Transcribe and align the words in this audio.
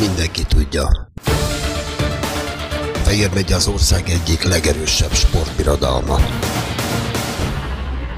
mindenki 0.00 0.42
tudja. 0.48 0.86
Fejér 3.04 3.30
megy 3.34 3.52
az 3.52 3.66
ország 3.68 4.08
egyik 4.08 4.42
legerősebb 4.42 5.12
sportbirodalma. 5.12 6.14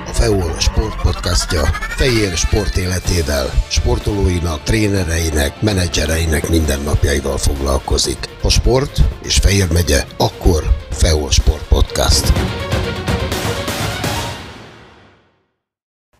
A 0.06 0.12
FEOL 0.12 0.58
sportpodcastja 0.58 1.62
Fejér 1.96 2.36
sport 2.36 2.76
életével, 2.76 3.46
sportolóinak, 3.68 4.62
trénereinek, 4.62 5.62
menedzsereinek 5.62 6.48
mindennapjaival 6.48 7.36
foglalkozik. 7.36 8.18
A 8.42 8.48
sport 8.48 9.00
és 9.22 9.36
Fejér 9.36 9.72
megye, 9.72 10.04
akkor 10.16 10.62
FEOL 10.90 11.30
Sport 11.30 11.68
Podcast. 11.68 12.32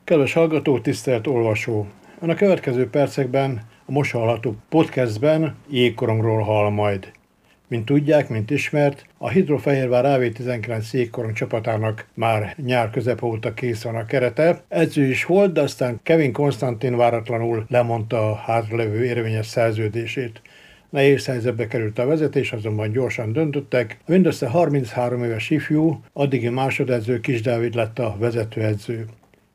Kedves 0.04 0.32
hallgató, 0.32 0.80
tisztelt 0.80 1.26
olvasó! 1.26 1.86
A 2.20 2.34
következő 2.34 2.90
percekben 2.90 3.70
most 3.92 4.12
hallható 4.12 4.56
podcastben 4.68 5.54
jégkorongról 5.70 6.42
hall 6.42 6.70
majd. 6.70 7.12
Mint 7.68 7.84
tudják, 7.84 8.28
mint 8.28 8.50
ismert, 8.50 9.06
a 9.18 9.28
Hidrofehérvár 9.28 10.04
AV19 10.20 10.90
jégkorong 10.90 11.32
csapatának 11.32 12.06
már 12.14 12.54
nyár 12.64 12.90
közepe 12.90 13.26
óta 13.26 13.54
kész 13.54 13.82
van 13.82 13.96
a 13.96 14.04
kerete. 14.04 14.62
Edző 14.68 15.04
is 15.04 15.24
volt, 15.24 15.52
de 15.52 15.60
aztán 15.60 16.00
Kevin 16.02 16.32
Konstantin 16.32 16.96
váratlanul 16.96 17.64
lemondta 17.68 18.30
a 18.30 18.34
hátralevő 18.34 19.04
érvényes 19.04 19.46
szerződését. 19.46 20.42
Nehéz 20.90 21.26
helyzetbe 21.26 21.66
került 21.66 21.98
a 21.98 22.06
vezetés, 22.06 22.52
azonban 22.52 22.92
gyorsan 22.92 23.32
döntöttek. 23.32 23.98
A 24.06 24.10
mindössze 24.10 24.48
33 24.48 25.24
éves 25.24 25.50
ifjú, 25.50 26.00
addigi 26.12 26.48
másodedző 26.48 27.20
Kis 27.20 27.40
Dávid 27.40 27.74
lett 27.74 27.98
a 27.98 28.16
vezetőedző. 28.18 29.06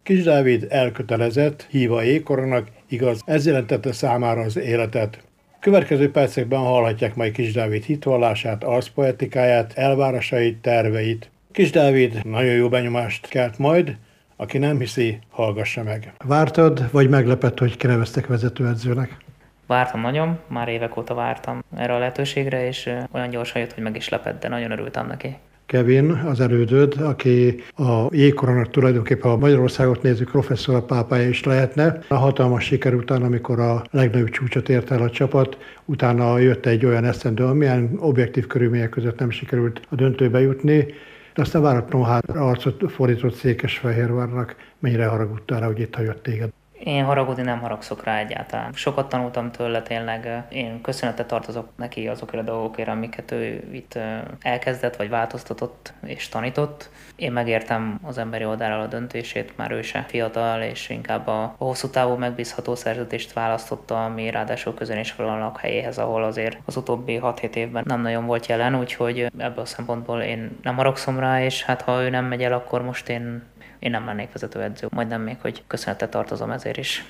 Kis 0.07 0.23
Dávid 0.23 0.67
elkötelezett, 0.69 1.67
híva 1.69 2.03
ékoronak, 2.03 2.67
igaz, 2.89 3.21
ez 3.25 3.45
jelentette 3.45 3.91
számára 3.91 4.41
az 4.41 4.57
életet. 4.57 5.23
Következő 5.59 6.11
percekben 6.11 6.59
hallhatják 6.59 7.15
majd 7.15 7.31
Kis 7.31 7.51
Dávid 7.51 7.83
hitvallását, 7.83 8.63
arszpoetikáját, 8.63 9.73
elvárásait, 9.75 10.57
terveit. 10.57 11.29
Kis 11.51 11.71
Dávid 11.71 12.25
nagyon 12.25 12.53
jó 12.53 12.69
benyomást 12.69 13.27
kelt 13.27 13.57
majd, 13.57 13.97
aki 14.35 14.57
nem 14.57 14.79
hiszi, 14.79 15.19
hallgassa 15.29 15.83
meg. 15.83 16.13
Vártad, 16.25 16.91
vagy 16.91 17.09
meglepett, 17.09 17.59
hogy 17.59 17.77
kineveztek 17.77 18.27
vezetőedzőnek? 18.27 19.17
Vártam 19.65 20.01
nagyon, 20.01 20.39
már 20.47 20.67
évek 20.67 20.97
óta 20.97 21.13
vártam 21.13 21.63
erre 21.75 21.93
a 21.93 21.99
lehetőségre, 21.99 22.67
és 22.67 22.89
olyan 23.11 23.29
gyorsan 23.29 23.61
jött, 23.61 23.73
hogy 23.73 23.83
meg 23.83 23.95
is 23.95 24.09
lepett, 24.09 24.41
de 24.41 24.47
nagyon 24.47 24.71
örültem 24.71 25.07
neki. 25.07 25.35
Kevin, 25.67 26.11
az 26.11 26.39
erődöd, 26.39 26.95
aki 27.01 27.63
a 27.75 28.07
jégkoronak 28.09 28.69
tulajdonképpen, 28.69 29.31
ha 29.31 29.37
Magyarországot 29.37 30.01
nézzük, 30.01 30.31
professzor 30.31 30.75
a 30.75 30.83
pápája 30.83 31.27
is 31.29 31.43
lehetne. 31.43 31.99
A 32.07 32.15
hatalmas 32.15 32.63
siker 32.63 32.93
után, 32.93 33.21
amikor 33.21 33.59
a 33.59 33.83
legnagyobb 33.91 34.29
csúcsot 34.29 34.69
ért 34.69 34.91
el 34.91 35.01
a 35.01 35.09
csapat, 35.09 35.57
utána 35.85 36.37
jött 36.37 36.65
egy 36.65 36.85
olyan 36.85 37.05
eszendő, 37.05 37.43
amilyen 37.43 37.97
objektív 37.99 38.47
körülmények 38.47 38.89
között 38.89 39.19
nem 39.19 39.29
sikerült 39.29 39.81
a 39.89 39.95
döntőbe 39.95 40.41
jutni, 40.41 40.85
de 41.33 41.41
aztán 41.41 41.61
váratlanul 41.61 42.07
hát 42.07 42.29
arcot 42.29 42.91
fordított 42.91 43.33
Székesfehérvárnak, 43.33 44.55
mennyire 44.79 45.05
haragudtál 45.05 45.59
rá, 45.59 45.65
hogy 45.65 45.79
itt 45.79 45.95
hagyott 45.95 46.23
téged. 46.23 46.49
Én 46.83 47.03
haragudni 47.03 47.41
nem 47.41 47.59
haragszok 47.59 48.03
rá 48.03 48.17
egyáltalán. 48.17 48.73
Sokat 48.73 49.09
tanultam 49.09 49.51
tőle 49.51 49.81
tényleg. 49.81 50.43
Én 50.49 50.81
köszönetet 50.81 51.27
tartozok 51.27 51.69
neki 51.75 52.07
azokért 52.07 52.43
a 52.43 52.51
dolgokért, 52.51 52.87
amiket 52.87 53.31
ő 53.31 53.63
itt 53.71 53.99
elkezdett, 54.41 54.95
vagy 54.95 55.09
változtatott 55.09 55.93
és 56.05 56.29
tanított. 56.29 56.89
Én 57.15 57.31
megértem 57.31 57.99
az 58.03 58.17
emberi 58.17 58.45
oldalról 58.45 58.79
a 58.79 58.87
döntését, 58.87 59.57
már 59.57 59.71
ő 59.71 59.81
se 59.81 60.05
fiatal, 60.07 60.61
és 60.61 60.89
inkább 60.89 61.27
a 61.27 61.55
hosszú 61.57 61.89
távú 61.89 62.15
megbízható 62.15 62.75
szerződést 62.75 63.33
választotta, 63.33 64.05
ami 64.05 64.29
ráadásul 64.29 64.73
közön 64.73 64.97
is 64.97 65.15
a 65.17 65.57
helyéhez, 65.57 65.97
ahol 65.97 66.23
azért 66.23 66.57
az 66.65 66.77
utóbbi 66.77 67.19
6-7 67.23 67.55
évben 67.55 67.83
nem 67.87 68.01
nagyon 68.01 68.25
volt 68.25 68.45
jelen, 68.45 68.79
úgyhogy 68.79 69.19
ebből 69.37 69.63
a 69.63 69.65
szempontból 69.65 70.21
én 70.21 70.57
nem 70.61 70.75
haragszom 70.75 71.19
rá, 71.19 71.43
és 71.43 71.63
hát 71.63 71.81
ha 71.81 72.03
ő 72.03 72.09
nem 72.09 72.25
megy 72.25 72.43
el, 72.43 72.53
akkor 72.53 72.81
most 72.81 73.09
én 73.09 73.43
én 73.79 73.91
nem 73.91 74.05
lennék 74.05 74.31
vezetőedző. 74.31 74.87
Majdnem 74.89 75.21
még, 75.21 75.37
hogy 75.41 75.63
köszönetet 75.67 76.09
tartozom 76.09 76.51
ezért 76.51 76.77
is. 76.77 77.05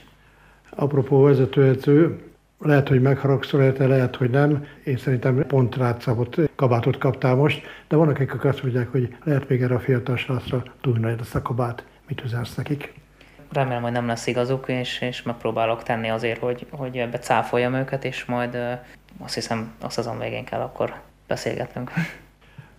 Apropó 0.70 1.22
vezetőedző, 1.22 2.20
lehet, 2.60 2.88
hogy 2.88 3.02
megharagszol 3.02 3.62
érte, 3.62 3.88
lehet, 3.88 4.16
hogy 4.16 4.30
nem. 4.30 4.66
Én 4.84 4.98
szerintem 4.98 5.46
pont 5.48 5.76
rátszabott 5.76 6.36
kabátot 6.56 6.98
kaptál 6.98 7.36
most, 7.36 7.68
de 7.88 7.96
vannak, 7.96 8.20
akik 8.20 8.44
azt 8.44 8.64
mondják, 8.64 8.92
hogy 8.92 9.16
lehet 9.24 9.50
még 9.50 9.62
erre 9.62 9.76
a 9.76 9.80
fiatal 9.80 10.18
srácra 10.18 10.64
túl 10.82 10.98
nagy 10.98 11.20
a 11.34 11.42
kabát. 11.42 11.86
Mit 12.08 12.24
üzensz 12.24 12.56
nekik? 12.56 12.94
Remélem, 13.52 13.82
hogy 13.82 13.92
nem 13.92 14.08
lesz 14.08 14.28
igazuk, 14.28 14.68
és, 14.68 15.02
és 15.02 15.24
megpróbálok 15.24 15.84
tenni 15.84 16.10
azért, 16.10 16.40
hogy, 16.40 16.66
hogy 16.70 16.98
ebbe 16.98 17.20
cáfoljam 17.20 17.74
őket, 17.74 18.04
és 18.04 18.26
majd 18.26 18.58
azt 19.20 19.34
hiszem, 19.34 19.74
azt 19.82 19.98
azon 19.98 20.20
végén 20.20 20.46
kell 20.46 20.62
akkor 20.62 20.94
beszélgetnünk. 21.28 21.92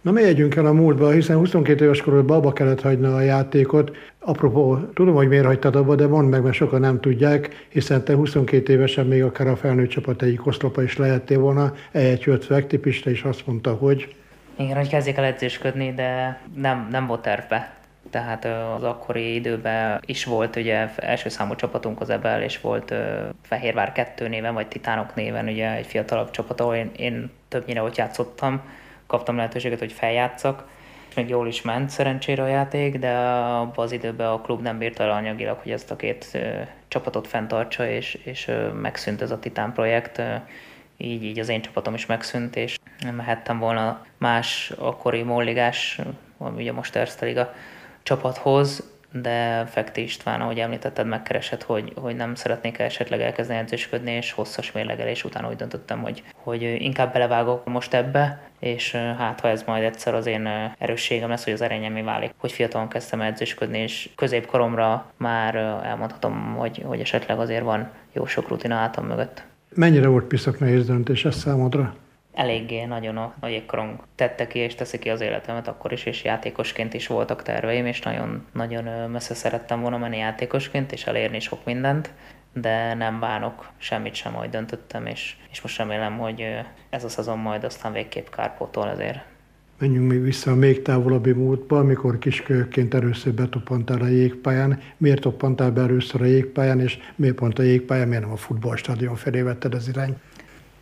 Na 0.00 0.10
megyünk 0.10 0.54
el 0.54 0.66
a 0.66 0.72
múltba, 0.72 1.10
hiszen 1.10 1.36
22 1.36 1.84
éves 1.84 2.00
korodban 2.00 2.36
abba 2.36 2.52
kellett 2.52 2.80
hagyni 2.80 3.06
a 3.06 3.20
játékot. 3.20 3.96
Apropó, 4.18 4.78
tudom, 4.94 5.14
hogy 5.14 5.28
miért 5.28 5.44
hagytad 5.44 5.76
abba, 5.76 5.94
de 5.94 6.06
mondd 6.06 6.28
meg, 6.28 6.42
mert 6.42 6.54
sokan 6.54 6.80
nem 6.80 7.00
tudják, 7.00 7.66
hiszen 7.68 8.04
te 8.04 8.14
22 8.14 8.72
évesen 8.72 9.06
még 9.06 9.22
akár 9.22 9.46
a 9.46 9.56
felnőtt 9.56 9.88
csapat 9.88 10.22
egyik 10.22 10.46
oszlopa 10.46 10.82
is 10.82 10.96
lehettél 10.96 11.38
volna. 11.38 11.74
Eljött 11.92 12.22
jött 12.22 12.46
Vektipiste, 12.46 13.10
és 13.10 13.22
azt 13.22 13.46
mondta, 13.46 13.72
hogy... 13.74 14.14
Igen, 14.56 14.76
hogy 14.76 14.88
kezdjék 14.88 15.16
el 15.16 15.24
edzésködni, 15.24 15.92
de 15.96 16.40
nem, 16.54 16.88
nem 16.90 17.06
volt 17.06 17.22
tervbe. 17.22 17.76
Tehát 18.10 18.44
az 18.76 18.82
akkori 18.82 19.34
időben 19.34 20.00
is 20.06 20.24
volt 20.24 20.56
ugye 20.56 20.90
első 20.96 21.28
számú 21.28 21.54
csapatunk 21.54 22.00
az 22.00 22.10
Ebel, 22.10 22.42
és 22.42 22.60
volt 22.60 22.94
Fehérvár 23.42 23.92
2 23.92 24.28
néven, 24.28 24.54
vagy 24.54 24.66
Titánok 24.66 25.14
néven 25.14 25.46
ugye 25.48 25.76
egy 25.76 25.86
fiatalabb 25.86 26.30
csapat, 26.30 26.60
ahol 26.60 26.74
én, 26.74 26.90
én 26.96 27.30
többnyire 27.48 27.82
ott 27.82 27.96
játszottam 27.96 28.60
kaptam 29.08 29.36
lehetőséget, 29.36 29.78
hogy 29.78 29.92
feljátszak, 29.92 30.68
és 31.08 31.14
még 31.14 31.28
jól 31.28 31.48
is 31.48 31.62
ment 31.62 31.90
szerencsére 31.90 32.42
a 32.42 32.46
játék, 32.46 32.98
de 32.98 33.16
abban 33.16 33.84
az 33.84 33.92
időben 33.92 34.28
a 34.28 34.40
klub 34.40 34.62
nem 34.62 34.78
bírta 34.78 35.02
el 35.02 35.10
anyagilag, 35.10 35.58
hogy 35.62 35.72
ezt 35.72 35.90
a 35.90 35.96
két 35.96 36.38
csapatot 36.88 37.26
fenntartsa, 37.26 37.88
és, 37.88 38.14
és 38.24 38.50
megszűnt 38.80 39.22
ez 39.22 39.30
a 39.30 39.38
Titán 39.38 39.72
projekt. 39.72 40.22
Így, 40.96 41.24
így 41.24 41.38
az 41.38 41.48
én 41.48 41.60
csapatom 41.60 41.94
is 41.94 42.06
megszűnt, 42.06 42.56
és 42.56 42.78
nem 43.00 43.14
mehettem 43.14 43.58
volna 43.58 44.06
más 44.18 44.72
akkori 44.78 45.22
molligás, 45.22 46.00
ami 46.38 46.62
ugye 46.62 46.72
most 46.72 46.96
Erste 46.96 47.26
Liga 47.26 47.54
csapathoz, 48.02 48.97
de 49.12 49.66
Fekti 49.66 50.02
István, 50.02 50.40
ahogy 50.40 50.58
említetted, 50.58 51.06
megkeresett, 51.06 51.62
hogy, 51.62 51.92
hogy 51.96 52.16
nem 52.16 52.34
szeretnék 52.34 52.78
esetleg 52.78 53.20
elkezdeni 53.20 53.58
edzősködni, 53.58 54.10
és 54.10 54.32
hosszas 54.32 54.72
mérlegelés 54.72 55.24
után 55.24 55.48
úgy 55.48 55.56
döntöttem, 55.56 56.02
hogy, 56.02 56.22
hogy 56.34 56.62
inkább 56.62 57.12
belevágok 57.12 57.64
most 57.64 57.94
ebbe, 57.94 58.40
és 58.58 58.92
hát 58.92 59.40
ha 59.40 59.48
ez 59.48 59.62
majd 59.66 59.82
egyszer 59.82 60.14
az 60.14 60.26
én 60.26 60.48
erősségem 60.78 61.28
lesz, 61.28 61.44
hogy 61.44 61.52
az 61.52 61.62
erényemé 61.62 62.00
válik, 62.00 62.30
hogy 62.36 62.52
fiatalon 62.52 62.88
kezdtem 62.88 63.20
edzősködni, 63.20 63.78
és 63.78 64.10
középkoromra 64.16 65.12
már 65.16 65.54
elmondhatom, 65.84 66.54
hogy, 66.56 66.82
hogy 66.86 67.00
esetleg 67.00 67.38
azért 67.38 67.64
van 67.64 67.90
jó 68.12 68.26
sok 68.26 68.48
rutina 68.48 68.74
hátam 68.74 69.06
mögött. 69.06 69.42
Mennyire 69.74 70.08
volt 70.08 70.24
piszak 70.24 70.58
nehéz 70.58 70.86
döntés 70.86 71.24
ez 71.24 71.36
számodra? 71.36 71.94
Eléggé 72.38 72.84
nagyon 72.84 73.16
a, 73.16 73.34
a 73.40 73.46
jégkorong 73.46 73.98
tette 74.14 74.46
ki 74.46 74.58
és 74.58 74.74
teszi 74.74 74.98
ki 74.98 75.10
az 75.10 75.20
életemet 75.20 75.68
akkor 75.68 75.92
is, 75.92 76.04
és 76.04 76.24
játékosként 76.24 76.94
is 76.94 77.06
voltak 77.06 77.42
terveim, 77.42 77.86
és 77.86 78.00
nagyon, 78.00 78.46
nagyon 78.52 79.10
messze 79.10 79.34
szerettem 79.34 79.80
volna 79.80 79.98
menni 79.98 80.16
játékosként, 80.16 80.92
és 80.92 81.06
elérni 81.06 81.40
sok 81.40 81.64
mindent, 81.64 82.10
de 82.52 82.94
nem 82.94 83.20
bánok 83.20 83.68
semmit 83.76 84.14
sem, 84.14 84.32
hogy 84.32 84.50
döntöttem, 84.50 85.06
és, 85.06 85.36
és 85.50 85.60
most 85.60 85.78
remélem, 85.78 86.18
hogy 86.18 86.44
ez 86.90 87.04
a 87.04 87.08
szezon 87.08 87.38
majd 87.38 87.64
aztán 87.64 87.92
végképp 87.92 88.28
kárpótol 88.28 88.88
azért. 88.88 89.18
Menjünk 89.78 90.10
még 90.10 90.22
vissza 90.22 90.50
a 90.50 90.54
még 90.54 90.82
távolabbi 90.82 91.32
múltba, 91.32 91.78
amikor 91.78 92.18
kiskölyökként 92.18 92.94
először 92.94 93.32
betoppantál 93.32 94.00
a 94.00 94.08
jégpályán. 94.08 94.80
Miért 94.96 95.20
toppantál 95.20 95.70
be 95.70 95.80
először 95.80 96.22
a 96.22 96.24
jégpályán, 96.24 96.80
és 96.80 96.98
miért 97.16 97.34
pont 97.34 97.58
a 97.58 97.62
jégpályán, 97.62 98.08
miért 98.08 98.22
nem 98.22 98.32
a 98.32 98.36
futballstadion 98.36 99.16
felé 99.16 99.40
vetted 99.40 99.74
az 99.74 99.88
irány? 99.88 100.16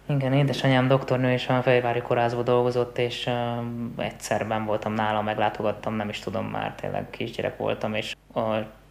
Igen, 0.08 0.32
édesanyám 0.32 0.88
doktornő 0.88 1.32
és 1.32 1.48
a 1.48 1.62
Fejvári 1.62 2.00
kórházban 2.00 2.44
dolgozott, 2.44 2.98
és 2.98 3.26
uh, 3.26 4.04
egyszerben 4.04 4.64
voltam 4.64 4.92
nála, 4.92 5.22
meglátogattam, 5.22 5.94
nem 5.94 6.08
is 6.08 6.18
tudom 6.18 6.46
már, 6.46 6.74
tényleg 6.74 7.10
kisgyerek 7.10 7.56
voltam, 7.56 7.94
és 7.94 8.14
a 8.34 8.40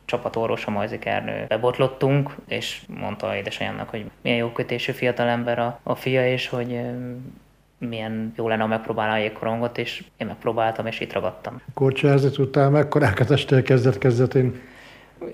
csapatorvos, 0.06 0.66
a 0.66 0.72
Majzik 0.72 1.06
Ernő 1.06 1.46
bebotlottunk, 1.48 2.36
és 2.48 2.82
mondta 3.00 3.36
édesanyámnak, 3.36 3.90
hogy 3.90 4.06
milyen 4.22 4.38
jó 4.38 4.52
kötésű 4.52 4.92
fiatalember 4.92 5.60
a, 5.60 5.80
a 5.84 5.96
fia, 5.96 6.28
és 6.28 6.48
hogy 6.48 6.72
uh, 6.72 6.96
milyen 7.78 8.34
jó 8.38 8.48
lenne, 8.48 8.62
ha 8.62 8.68
megpróbálna 8.68 9.14
a 9.14 9.18
jégkorongot, 9.18 9.78
és 9.78 10.04
én 10.18 10.28
megpróbáltam, 10.28 10.86
és 10.86 11.00
itt 11.00 11.14
ragadtam. 11.14 11.62
Korcsázni 11.74 12.44
után 12.44 12.72
mekkorákat 12.72 13.32
estél 13.32 13.64
kezdet 13.64 13.98
kezdetén? 13.98 14.62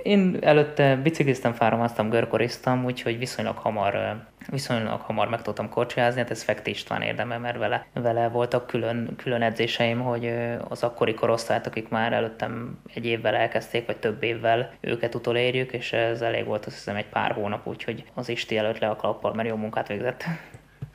Én 0.04 0.38
előtte 0.42 0.96
bicikliztem, 0.96 1.54
fáromáztam, 1.54 2.10
görkoriztam, 2.10 2.86
úgyhogy 2.86 3.18
viszonylag 3.18 3.58
hamar, 3.58 4.24
viszonylag 4.50 5.02
hamar 5.02 5.28
meg 5.28 5.42
tudtam 5.42 5.70
korcsolyázni, 5.70 6.22
hát 6.22 6.30
ez 6.30 6.44
Fekti 6.44 6.70
István 6.70 7.02
érdeme, 7.02 7.38
mert 7.38 7.58
vele, 7.58 7.86
vele 7.94 8.28
voltak 8.28 8.68
külön, 8.68 9.16
külön 9.18 9.42
edzéseim, 9.42 10.00
hogy 10.00 10.34
az 10.70 10.84
akkori 10.84 11.14
korosztályt, 11.14 11.68
akik 11.68 11.90
már 11.90 12.14
előttem 12.14 12.80
egy 12.94 13.06
évvel 13.06 13.36
elkezdték, 13.36 13.86
vagy 13.86 13.98
több 13.98 14.24
évvel 14.24 14.72
őket 14.80 15.16
utolérjük, 15.16 15.74
és 15.74 15.94
ez 15.94 16.22
elég 16.22 16.46
volt 16.46 16.66
azt 16.66 16.76
hiszem 16.76 16.96
egy 16.96 17.10
pár 17.10 17.32
hónap, 17.32 17.68
úgyhogy 17.68 18.04
az 18.14 18.30
Isti 18.30 18.58
előtt 18.58 18.80
le 18.80 18.90
a 18.90 18.96
klappal, 18.96 19.34
mert 19.34 19.50
jó 19.50 19.56
munkát 19.56 19.88
végzett. 19.88 20.24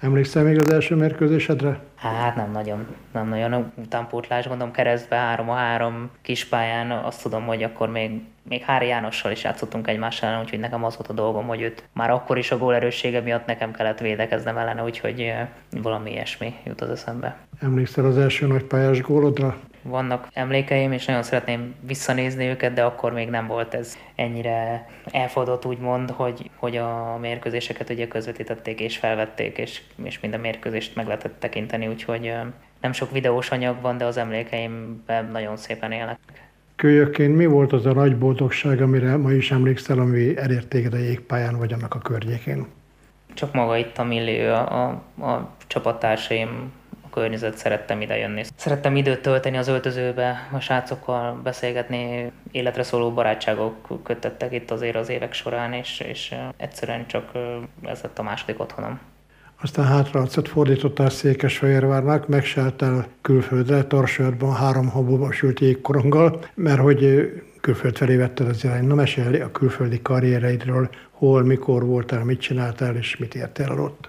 Emlékszel 0.01 0.43
még 0.43 0.61
az 0.61 0.73
első 0.73 0.95
mérkőzésedre? 0.95 1.81
Hát 1.97 2.37
nem 2.37 2.51
nagyon, 2.51 2.87
nem 3.13 3.29
nagyon. 3.29 3.73
Utánpótlás, 3.75 4.47
gondolom 4.47 4.73
keresztbe 4.73 5.17
három 5.17 5.51
a 5.51 5.55
három 5.55 6.11
kispályán, 6.23 6.91
azt 6.91 7.23
tudom, 7.23 7.47
hogy 7.47 7.63
akkor 7.63 7.89
még, 7.89 8.21
még 8.49 8.63
Hári 8.63 8.87
Jánossal 8.87 9.33
is 9.33 9.45
játszottunk 9.45 9.89
egymás 9.89 10.23
ellen, 10.23 10.41
úgyhogy 10.41 10.59
nekem 10.59 10.85
az 10.85 10.97
volt 10.97 11.09
a 11.11 11.13
dolgom, 11.13 11.47
hogy 11.47 11.61
őt 11.61 11.89
már 11.93 12.11
akkor 12.11 12.39
is 12.39 12.51
a 12.51 12.59
gól 12.59 12.75
erőssége 12.75 13.21
miatt 13.21 13.47
nekem 13.47 13.73
kellett 13.73 13.99
védekeznem 13.99 14.57
ellene, 14.57 14.83
úgyhogy 14.83 15.33
valami 15.83 16.11
ilyesmi 16.11 16.55
jut 16.65 16.81
az 16.81 16.91
eszembe. 16.91 17.37
Emlékszel 17.61 18.05
az 18.05 18.19
első 18.19 18.47
nagy 18.47 18.65
pályás 18.65 19.03
gólodra? 19.03 19.57
Vannak 19.89 20.29
emlékeim, 20.33 20.93
és 20.93 21.05
nagyon 21.05 21.23
szeretném 21.23 21.75
visszanézni 21.87 22.47
őket, 22.47 22.73
de 22.73 22.85
akkor 22.85 23.13
még 23.13 23.29
nem 23.29 23.47
volt 23.47 23.75
ez 23.75 23.97
ennyire 24.15 24.89
elfordult 25.11 25.65
úgymond, 25.65 26.11
hogy, 26.11 26.51
hogy 26.57 26.77
a 26.77 27.19
mérkőzéseket 27.21 27.91
ugye 27.91 28.09
közvetítették 28.09 28.81
és 28.81 28.97
felvették, 28.97 29.59
és, 29.59 29.83
és 30.05 30.21
minden 30.21 30.41
mérkőzést 30.41 30.95
meg 30.95 31.07
lehetett 31.07 31.41
tekinteni, 31.41 31.87
úgyhogy 31.87 32.33
nem 32.81 32.93
sok 32.93 33.11
videós 33.11 33.51
anyag 33.51 33.81
van, 33.81 33.99
de 33.99 34.05
az 34.05 34.17
emlékeimben 34.17 35.31
nagyon 35.33 35.57
szépen 35.57 35.93
élnek. 35.93 36.19
Kölyökként 36.77 37.37
mi 37.37 37.47
volt 37.47 37.73
az 37.73 37.87
a 37.87 37.93
nagy 37.93 38.17
boldogság, 38.17 38.81
amire 38.81 39.17
ma 39.17 39.33
is 39.33 39.51
emlékszel, 39.51 39.99
ami 39.99 40.37
elérték 40.37 40.93
a 40.93 40.97
jégpályán 40.97 41.59
vagy 41.59 41.73
annak 41.73 41.95
a 41.95 41.99
környékén? 41.99 42.67
Csak 43.35 43.53
maga 43.53 43.77
itt 43.77 43.99
a 43.99 44.05
millió, 44.05 44.53
a, 44.53 44.89
a, 45.19 45.25
a 45.25 45.55
csapattársaim, 45.67 46.73
környezet, 47.17 47.57
szerettem 47.57 48.01
ide 48.01 48.17
jönni. 48.17 48.45
Szerettem 48.57 48.97
időt 48.97 49.23
tölteni 49.23 49.57
az 49.57 49.69
öltözőbe, 49.69 50.49
a 50.53 50.61
srácokkal 50.61 51.41
beszélgetni, 51.43 52.33
életre 52.51 52.83
szóló 52.83 53.13
barátságok 53.13 54.03
kötöttek 54.03 54.53
itt 54.53 54.71
azért 54.71 54.97
az 54.97 55.09
évek 55.09 55.33
során, 55.33 55.73
és, 55.73 56.01
és 56.01 56.35
egyszerűen 56.57 57.07
csak 57.07 57.31
ez 57.83 58.01
lett 58.03 58.19
a 58.19 58.23
második 58.23 58.61
otthonom. 58.61 59.01
Aztán 59.63 59.87
hátraarcot 59.87 60.49
fordítottál 60.49 61.11
Székesfehérvárnak, 61.11 62.29
megseltel 62.29 63.07
külföldre, 63.21 63.85
Torsőrban 63.85 64.55
három 64.55 64.89
habóban 64.89 65.33
sült 65.33 65.61
jégkoronggal, 65.61 66.45
mert 66.55 66.81
hogy 66.81 67.33
külföld 67.61 67.97
felé 67.97 68.17
vetted 68.17 68.49
az 68.49 68.65
irány. 68.65 68.87
Na 68.87 68.95
mesélj 68.95 69.41
a 69.41 69.51
külföldi 69.51 70.03
karriereidről, 70.03 70.89
hol, 71.11 71.43
mikor 71.43 71.85
voltál, 71.85 72.25
mit 72.25 72.41
csináltál, 72.41 72.97
és 72.97 73.17
mit 73.17 73.35
értél 73.35 73.67
el 73.67 73.81
ott? 73.81 74.09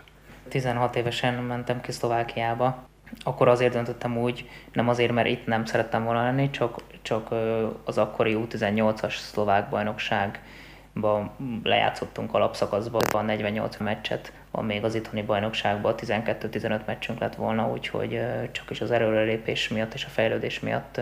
16 0.49 0.95
évesen 0.95 1.43
mentem 1.43 1.81
ki 1.81 1.91
Szlovákiába, 1.91 2.86
akkor 3.23 3.47
azért 3.47 3.73
döntöttem 3.73 4.17
úgy, 4.17 4.49
nem 4.73 4.89
azért, 4.89 5.11
mert 5.11 5.27
itt 5.27 5.45
nem 5.45 5.65
szerettem 5.65 6.03
volna 6.03 6.23
lenni, 6.23 6.49
csak, 6.49 6.75
csak 7.01 7.35
az 7.83 7.97
akkori 7.97 8.37
U18-as 8.39 9.15
szlovák 9.15 9.69
bajnokságban 9.69 11.31
lejátszottunk 11.63 12.33
alapszakaszban 12.33 13.01
a 13.11 13.21
48 13.21 13.77
meccset, 13.77 14.31
a 14.51 14.61
még 14.61 14.83
az 14.83 14.95
itthoni 14.95 15.21
bajnokságban 15.21 15.93
12-15 15.97 16.85
meccsünk 16.85 17.19
lett 17.19 17.35
volna, 17.35 17.71
úgyhogy 17.71 18.21
csak 18.51 18.69
is 18.69 18.81
az 18.81 18.91
erőrelépés 18.91 19.67
miatt 19.67 19.93
és 19.93 20.05
a 20.05 20.09
fejlődés 20.09 20.59
miatt 20.59 21.01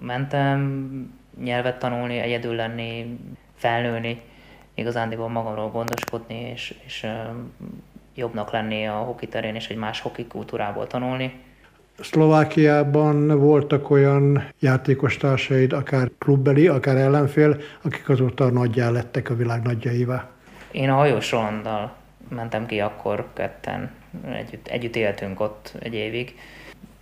mentem 0.00 1.16
nyelvet 1.42 1.78
tanulni, 1.78 2.18
egyedül 2.18 2.54
lenni, 2.54 3.18
felnőni, 3.54 4.20
igazándiból 4.74 5.28
magamról 5.28 5.70
gondoskodni, 5.70 6.34
és, 6.34 6.74
és 6.84 7.06
jobbnak 8.18 8.50
lenni 8.52 8.86
a 8.86 8.92
hoki 8.92 9.26
terén 9.26 9.54
és 9.54 9.68
egy 9.68 9.76
más 9.76 10.00
hoki 10.00 10.26
kultúrából 10.26 10.86
tanulni. 10.86 11.40
Szlovákiában 12.00 13.40
voltak 13.40 13.90
olyan 13.90 14.48
játékos 14.58 15.16
társaid, 15.16 15.72
akár 15.72 16.10
klubbeli, 16.18 16.68
akár 16.68 16.96
ellenfél, 16.96 17.56
akik 17.82 18.08
azóta 18.08 18.50
nagyjá 18.50 18.90
lettek 18.90 19.30
a 19.30 19.34
világ 19.34 19.62
nagyjaivá. 19.62 20.28
Én 20.70 20.90
a 20.90 20.94
hajós 20.94 21.30
Rolanddal 21.30 21.92
mentem 22.28 22.66
ki 22.66 22.80
akkor 22.80 23.26
ketten, 23.32 23.90
együtt, 24.32 24.66
együtt 24.66 24.96
éltünk 24.96 25.40
ott 25.40 25.72
egy 25.78 25.94
évig, 25.94 26.34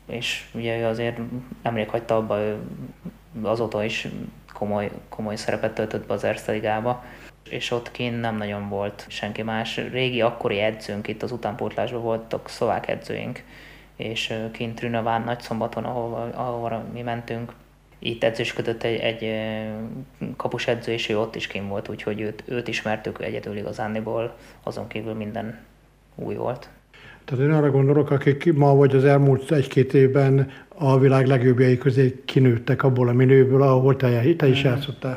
és 0.07 0.45
ugye 0.55 0.79
ő 0.79 0.85
azért 0.85 1.19
nemrég 1.63 1.89
hagyta 1.89 2.17
abba, 2.17 2.39
ő 2.39 2.57
azóta 3.43 3.85
is 3.85 4.09
komoly, 4.53 4.91
komoly 5.09 5.37
szerepet 5.37 5.75
töltött 5.75 6.07
be 6.07 6.15
az 6.15 6.25
Erste 6.25 6.53
Ligába 6.53 7.05
és 7.51 7.71
ott 7.71 7.91
kint 7.91 8.21
nem 8.21 8.37
nagyon 8.37 8.69
volt 8.69 9.05
senki 9.09 9.43
más. 9.43 9.81
Régi 9.93 10.21
akkori 10.21 10.59
edzőnk 10.59 11.09
itt 11.09 11.23
az 11.23 11.33
utánpótlásban 11.33 12.03
voltak 12.03 12.49
szlovák 12.49 12.89
edzőink, 12.89 13.43
és 13.97 14.35
kint 14.53 14.75
Trünaván 14.75 15.23
Nagyszombaton, 15.23 15.85
ahol, 15.85 16.33
ahol 16.35 16.85
mi 16.93 17.03
mentünk, 17.03 17.53
itt 17.99 18.25
edzősködött 18.25 18.83
egy, 18.83 18.99
egy 18.99 19.31
kapus 20.37 20.67
edző, 20.67 20.93
és 20.93 21.09
ő 21.09 21.19
ott 21.19 21.35
is 21.35 21.47
kint 21.47 21.69
volt, 21.69 21.89
úgyhogy 21.89 22.21
őt, 22.21 22.43
őt 22.47 22.69
ismertük 22.69 23.23
egyedül 23.23 23.57
igazándiból, 23.57 24.37
azon 24.63 24.87
kívül 24.87 25.13
minden 25.15 25.59
új 26.15 26.35
volt. 26.35 26.69
Tehát 27.25 27.45
én 27.45 27.51
arra 27.51 27.71
gondolok, 27.71 28.11
akik 28.11 28.53
ma 28.55 28.75
vagy 28.75 28.97
az 28.97 29.05
elmúlt 29.05 29.53
egy-két 29.53 29.95
évben 29.95 30.51
a 30.69 30.99
világ 30.99 31.27
legjobbjai 31.27 31.79
közé 31.79 32.23
kinőttek 32.25 32.83
abból 32.83 33.09
a 33.09 33.13
minőből, 33.13 33.63
ahol 33.63 33.97
te, 33.97 34.23
te 34.37 34.47
is 34.47 34.63
játszottál. 34.63 35.17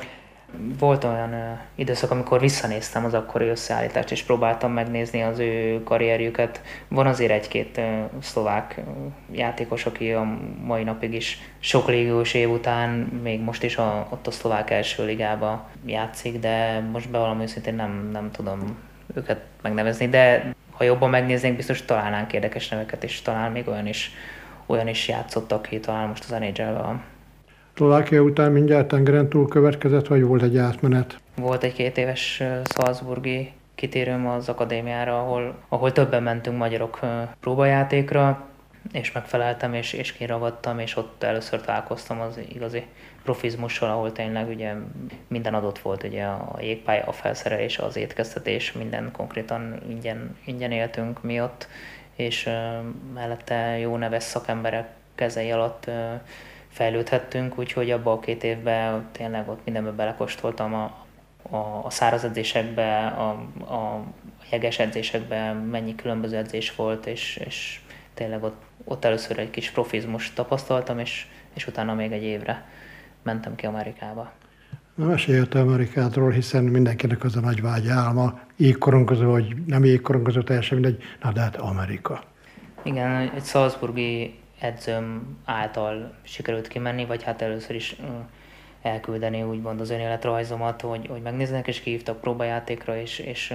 Volt 0.80 1.04
olyan 1.04 1.60
időszak, 1.75 2.12
amikor 2.12 2.40
visszanéztem 2.40 3.06
az 3.06 3.13
akkori 3.13 3.48
összeállítást, 3.48 4.12
és 4.12 4.24
próbáltam 4.24 4.72
megnézni 4.72 5.22
az 5.22 5.40
ő 5.40 5.84
karrierjüket. 5.84 6.62
Van 6.88 7.07
azért 7.07 7.31
egy-két 7.31 7.81
szlovák 8.22 8.81
játékos, 9.31 9.86
aki 9.86 10.12
a 10.12 10.38
mai 10.63 10.84
napig 10.84 11.13
is 11.13 11.38
sok 11.60 11.88
légiós 11.88 12.34
év 12.34 12.50
után, 12.50 12.90
még 13.24 13.42
most 13.42 13.63
is 13.63 13.78
a, 13.78 14.07
ott 14.10 14.28
a 14.28 14.31
szlovák 14.31 14.69
első 14.69 15.06
ligába 15.06 15.69
játszik, 15.86 16.40
de 16.40 16.80
most 16.92 17.10
bevallom 17.10 17.42
őszintén 17.42 17.75
nem, 17.75 18.10
nem 18.12 18.31
tudom 18.31 18.78
őket 19.16 19.42
megnevezni, 19.62 20.07
de 20.07 20.54
ha 20.72 20.84
jobban 20.84 21.10
megnéznénk, 21.10 21.56
biztos 21.56 21.86
találnánk 21.86 22.34
érdekes 22.34 22.69
neveket, 22.69 23.04
és 23.04 23.22
talán 23.22 23.51
még 23.51 23.68
olyan 23.68 23.88
is, 23.88 24.12
olyan 24.66 24.88
is 24.88 25.07
játszott, 25.07 25.51
aki 25.51 25.80
talán 25.80 26.07
most 26.07 26.24
az 26.24 26.40
nhl 26.40 27.00
Szlovákia 27.80 28.22
után 28.22 28.52
mindjárt 28.52 28.88
tengeren 28.88 29.30
túl 29.30 29.48
következett, 29.48 30.08
vagy 30.08 30.24
volt 30.24 30.42
egy 30.42 30.58
átmenet? 30.58 31.20
Volt 31.36 31.64
egy 31.64 31.74
két 31.74 31.98
éves 31.98 32.44
Salzburgi 32.64 33.52
kitérőm 33.76 34.28
az 34.28 34.50
akadémiára, 34.50 35.20
ahol, 35.20 35.56
ahol 35.70 35.92
többen 35.92 36.24
mentünk 36.24 36.58
magyarok 36.58 37.00
próbajátékra, 37.40 38.48
és 38.92 39.12
megfeleltem, 39.12 39.74
és, 39.74 39.94
és 39.94 40.14
kiragadtam, 40.14 40.80
és 40.80 40.96
ott 40.98 41.24
először 41.24 41.62
találkoztam 41.62 42.22
az 42.22 42.40
igazi 42.50 42.84
profizmussal, 43.24 43.90
ahol 43.90 44.12
tényleg 44.12 44.48
ugye 44.48 44.74
minden 45.28 45.54
adott 45.54 45.80
volt, 45.80 46.04
ugye 46.04 46.24
a 46.24 46.58
jégpálya, 46.62 47.04
a 47.06 47.12
felszerelés, 47.12 47.78
az 47.78 47.98
étkeztetés, 47.98 48.72
minden 48.72 49.12
konkrétan 49.12 49.80
ingyen, 49.90 50.38
ingyen 50.46 50.72
éltünk 50.72 51.24
mi 51.24 51.42
ott, 51.42 51.68
és 52.15 52.46
uh, 52.46 52.53
mellette 53.13 53.77
jó 53.77 53.98
neves 53.98 54.24
szakemberek 54.24 54.88
kezei 55.15 55.51
alatt 55.51 55.84
uh, 55.88 56.22
fejlődhettünk, 56.70 57.60
úgyhogy 57.60 57.92
abban 57.92 58.18
a 58.18 58.20
két 58.20 58.44
évben 58.44 59.08
tényleg 59.12 59.50
ott 59.50 59.60
mindenbe 59.64 59.92
belekostoltam 59.92 60.74
a, 60.74 61.06
a, 61.50 61.82
a 61.84 61.90
száraz 61.90 62.24
edzésekbe, 62.24 63.06
a, 63.08 63.30
a 63.74 64.04
jeges 64.52 64.80
edzésekbe, 64.80 65.54
mennyi 65.54 65.96
különböző 65.96 66.38
edzés 66.38 66.76
volt, 66.76 67.06
és, 67.06 67.42
és 67.46 67.80
tényleg 68.14 68.44
ott, 68.44 68.62
ott 68.84 69.06
először 69.06 69.40
egy 69.40 69.50
kis 69.50 69.70
profizmus 69.70 70.34
tapasztaltam, 70.34 71.00
és, 71.00 71.28
és 71.54 71.68
utána 71.68 71.94
még 71.94 72.12
egy 72.12 72.24
évre 72.24 72.66
mentem 73.24 73.56
ki 73.56 73.66
Amerikába. 73.66 74.32
Na, 74.96 75.06
meséljött 75.06 75.54
Amerikátról, 75.54 76.32
hiszen 76.32 76.64
mindenkinek 76.64 77.24
az 77.24 77.36
a 77.36 77.40
nagy 77.40 77.62
vágy 77.62 77.88
álma, 77.88 78.40
jégkorongozó, 78.58 79.30
vagy 79.30 79.56
nem 79.66 79.86
jégkorongozó, 79.86 80.42
teljesen 80.42 80.80
mindegy, 80.80 81.04
na 81.22 81.32
de 81.32 81.42
hát 81.42 81.56
Amerika. 81.56 82.24
Igen, 82.84 83.32
egy 83.36 83.44
Salzburgi 83.44 84.40
edzőm 84.60 85.38
által 85.46 86.13
sikerült 86.22 86.68
kimenni, 86.68 87.06
vagy 87.06 87.24
hát 87.24 87.42
először 87.42 87.75
is 87.75 87.96
elküldeni 88.82 89.44
úgymond 89.44 89.82
az 89.82 89.89
önéletrajzomat, 89.89 90.82
hogy, 90.82 91.08
hogy 91.08 91.22
megnéznek, 91.22 91.68
és 91.68 91.82
kihívtak 91.82 92.22
próbajátékra, 92.22 92.98
és, 92.98 93.20
és 93.20 93.54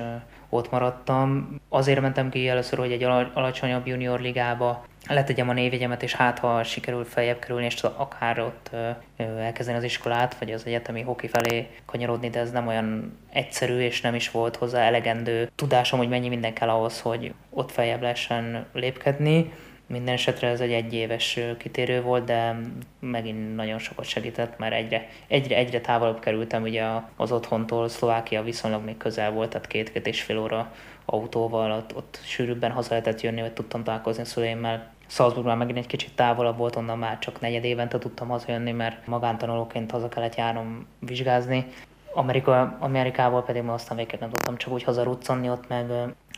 ott 0.48 0.70
maradtam. 0.70 1.60
Azért 1.68 2.00
mentem 2.00 2.30
ki 2.30 2.48
először, 2.48 2.78
hogy 2.78 2.92
egy 2.92 3.02
alacsonyabb 3.34 3.86
junior 3.86 4.20
ligába 4.20 4.84
letegyem 5.08 5.48
a 5.48 5.52
névjegyemet, 5.52 6.02
és 6.02 6.14
hát 6.14 6.38
ha 6.38 6.62
sikerül 6.62 7.04
feljebb 7.04 7.38
kerülni, 7.38 7.64
és 7.64 7.82
akár 7.82 8.40
ott 8.40 8.70
elkezdeni 9.16 9.78
az 9.78 9.84
iskolát, 9.84 10.38
vagy 10.38 10.52
az 10.52 10.66
egyetemi 10.66 11.02
hoki 11.02 11.26
felé 11.26 11.68
kanyarodni, 11.86 12.30
de 12.30 12.40
ez 12.40 12.50
nem 12.50 12.66
olyan 12.66 13.18
egyszerű, 13.32 13.78
és 13.78 14.00
nem 14.00 14.14
is 14.14 14.30
volt 14.30 14.56
hozzá 14.56 14.80
elegendő 14.80 15.50
tudásom, 15.54 15.98
hogy 15.98 16.08
mennyi 16.08 16.28
minden 16.28 16.54
kell 16.54 16.68
ahhoz, 16.68 17.00
hogy 17.00 17.34
ott 17.50 17.70
feljebb 17.70 18.02
lehessen 18.02 18.66
lépkedni. 18.72 19.52
Minden 19.86 20.14
esetre 20.14 20.48
ez 20.48 20.60
egy 20.60 20.72
egyéves 20.72 21.38
kitérő 21.58 22.02
volt, 22.02 22.24
de 22.24 22.60
megint 23.00 23.54
nagyon 23.54 23.78
sokat 23.78 24.04
segített, 24.04 24.58
mert 24.58 24.74
egyre, 24.74 25.08
egyre, 25.26 25.56
egyre 25.56 25.80
távolabb 25.80 26.20
kerültem 26.20 26.62
ugye 26.62 26.84
az 27.16 27.32
otthontól, 27.32 27.88
Szlovákia 27.88 28.42
viszonylag 28.42 28.84
még 28.84 28.96
közel 28.96 29.30
volt, 29.30 29.50
tehát 29.50 29.66
két-két 29.66 30.06
és 30.06 30.22
fél 30.22 30.38
óra 30.38 30.72
autóval, 31.04 31.70
ott, 31.70 31.96
ott 31.96 32.18
sűrűbben 32.22 32.70
haza 32.70 32.88
lehetett 32.90 33.20
jönni, 33.20 33.40
vagy 33.40 33.52
tudtam 33.52 33.84
találkozni 33.84 34.22
a 34.22 34.26
szüleimmel. 34.26 34.92
Salzburg 35.06 35.46
már 35.46 35.56
megint 35.56 35.78
egy 35.78 35.86
kicsit 35.86 36.14
távolabb 36.14 36.56
volt, 36.56 36.76
onnan 36.76 36.98
már 36.98 37.18
csak 37.18 37.40
negyed 37.40 37.64
évente 37.64 37.98
tudtam 37.98 38.28
hazajönni, 38.28 38.72
mert 38.72 39.06
magántanulóként 39.06 39.90
haza 39.90 40.08
kellett 40.08 40.34
járnom 40.34 40.86
vizsgázni. 40.98 41.66
Amerika, 42.14 42.76
Amerikából 42.80 43.42
pedig 43.42 43.62
aztán 43.66 43.96
végképp 43.96 44.20
nem 44.20 44.30
tudtam 44.30 44.56
csak 44.56 44.72
úgy 44.72 44.82
hazaruccanni, 44.82 45.50
ott 45.50 45.68
meg 45.68 45.86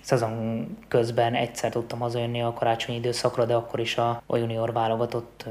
szezon 0.06 0.66
közben 0.88 1.34
egyszer 1.34 1.70
tudtam 1.70 1.98
hazajönni 1.98 2.42
a 2.42 2.52
karácsonyi 2.52 2.98
időszakra, 2.98 3.44
de 3.44 3.54
akkor 3.54 3.80
is 3.80 3.96
a, 3.96 4.22
a 4.26 4.36
junior 4.36 4.72
válogatott 4.72 5.44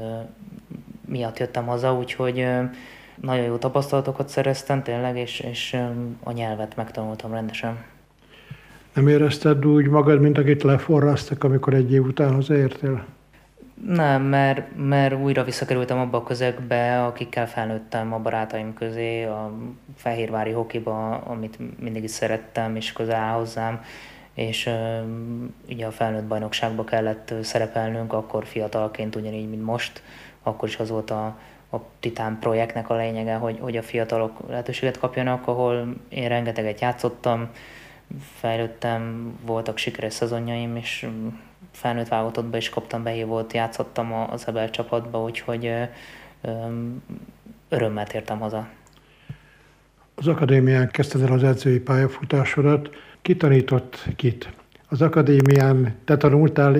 miatt 1.06 1.38
jöttem 1.38 1.66
haza, 1.66 1.94
úgyhogy 1.94 2.46
nagyon 3.20 3.44
jó 3.44 3.56
tapasztalatokat 3.56 4.28
szereztem 4.28 4.82
tényleg, 4.82 5.16
és, 5.16 5.40
és 5.40 5.76
a 6.22 6.32
nyelvet 6.32 6.76
megtanultam 6.76 7.32
rendesen. 7.32 7.84
Nem 8.92 9.08
érezted 9.08 9.66
úgy 9.66 9.86
magad, 9.86 10.20
mint 10.20 10.38
akit 10.38 10.62
leforrasztak, 10.62 11.44
amikor 11.44 11.74
egy 11.74 11.92
év 11.92 12.04
után 12.04 12.34
hazaértél? 12.34 13.04
Nem, 13.86 14.22
mert, 14.22 14.76
mert 14.76 15.14
újra 15.14 15.44
visszakerültem 15.44 15.98
abba 15.98 16.16
a 16.16 16.22
közegbe, 16.22 17.04
akikkel 17.04 17.48
felnőttem 17.48 18.12
a 18.12 18.18
barátaim 18.18 18.74
közé, 18.74 19.24
a 19.24 19.52
fehérvári 19.96 20.50
hokiba, 20.50 21.16
amit 21.16 21.58
mindig 21.80 22.02
is 22.02 22.10
szerettem, 22.10 22.76
és 22.76 22.92
közel 22.92 23.20
áll 23.20 23.38
hozzám, 23.38 23.80
és 24.36 24.70
ugye 25.68 25.86
a 25.86 25.90
felnőtt 25.90 26.24
bajnokságba 26.24 26.84
kellett 26.84 27.34
szerepelnünk, 27.42 28.12
akkor 28.12 28.46
fiatalként 28.46 29.16
ugyanígy, 29.16 29.48
mint 29.48 29.64
most, 29.64 30.02
akkor 30.42 30.68
is 30.68 30.76
az 30.76 30.90
volt 30.90 31.10
a, 31.10 31.24
a 31.70 31.76
Titán 32.00 32.38
projektnek 32.38 32.90
a 32.90 32.96
lényege, 32.96 33.34
hogy, 33.34 33.58
hogy 33.60 33.76
a 33.76 33.82
fiatalok 33.82 34.48
lehetőséget 34.48 34.98
kapjanak, 34.98 35.46
ahol 35.48 35.94
én 36.08 36.28
rengeteget 36.28 36.80
játszottam, 36.80 37.50
fejlődtem, 38.38 39.32
voltak 39.44 39.78
sikeres 39.78 40.12
szezonjaim, 40.12 40.76
és 40.76 41.08
felnőtt 41.70 42.08
válogatottba 42.08 42.56
is 42.56 42.68
kaptam 42.68 43.02
behívót, 43.02 43.52
játszottam 43.52 44.12
az 44.12 44.48
Ebel 44.48 44.70
csapatba, 44.70 45.22
úgyhogy 45.22 45.72
örömmel 47.68 48.06
tértem 48.06 48.38
haza. 48.38 48.68
Az 50.18 50.26
akadémián 50.26 50.90
kezdted 50.90 51.22
el 51.22 51.32
az 51.32 51.44
edzői 51.44 51.78
pályafutásodat. 51.78 52.90
Ki 53.22 53.36
tanított 53.36 54.04
kit? 54.16 54.50
Az 54.88 55.02
akadémián 55.02 55.94
te 56.04 56.16
tanultál 56.16 56.76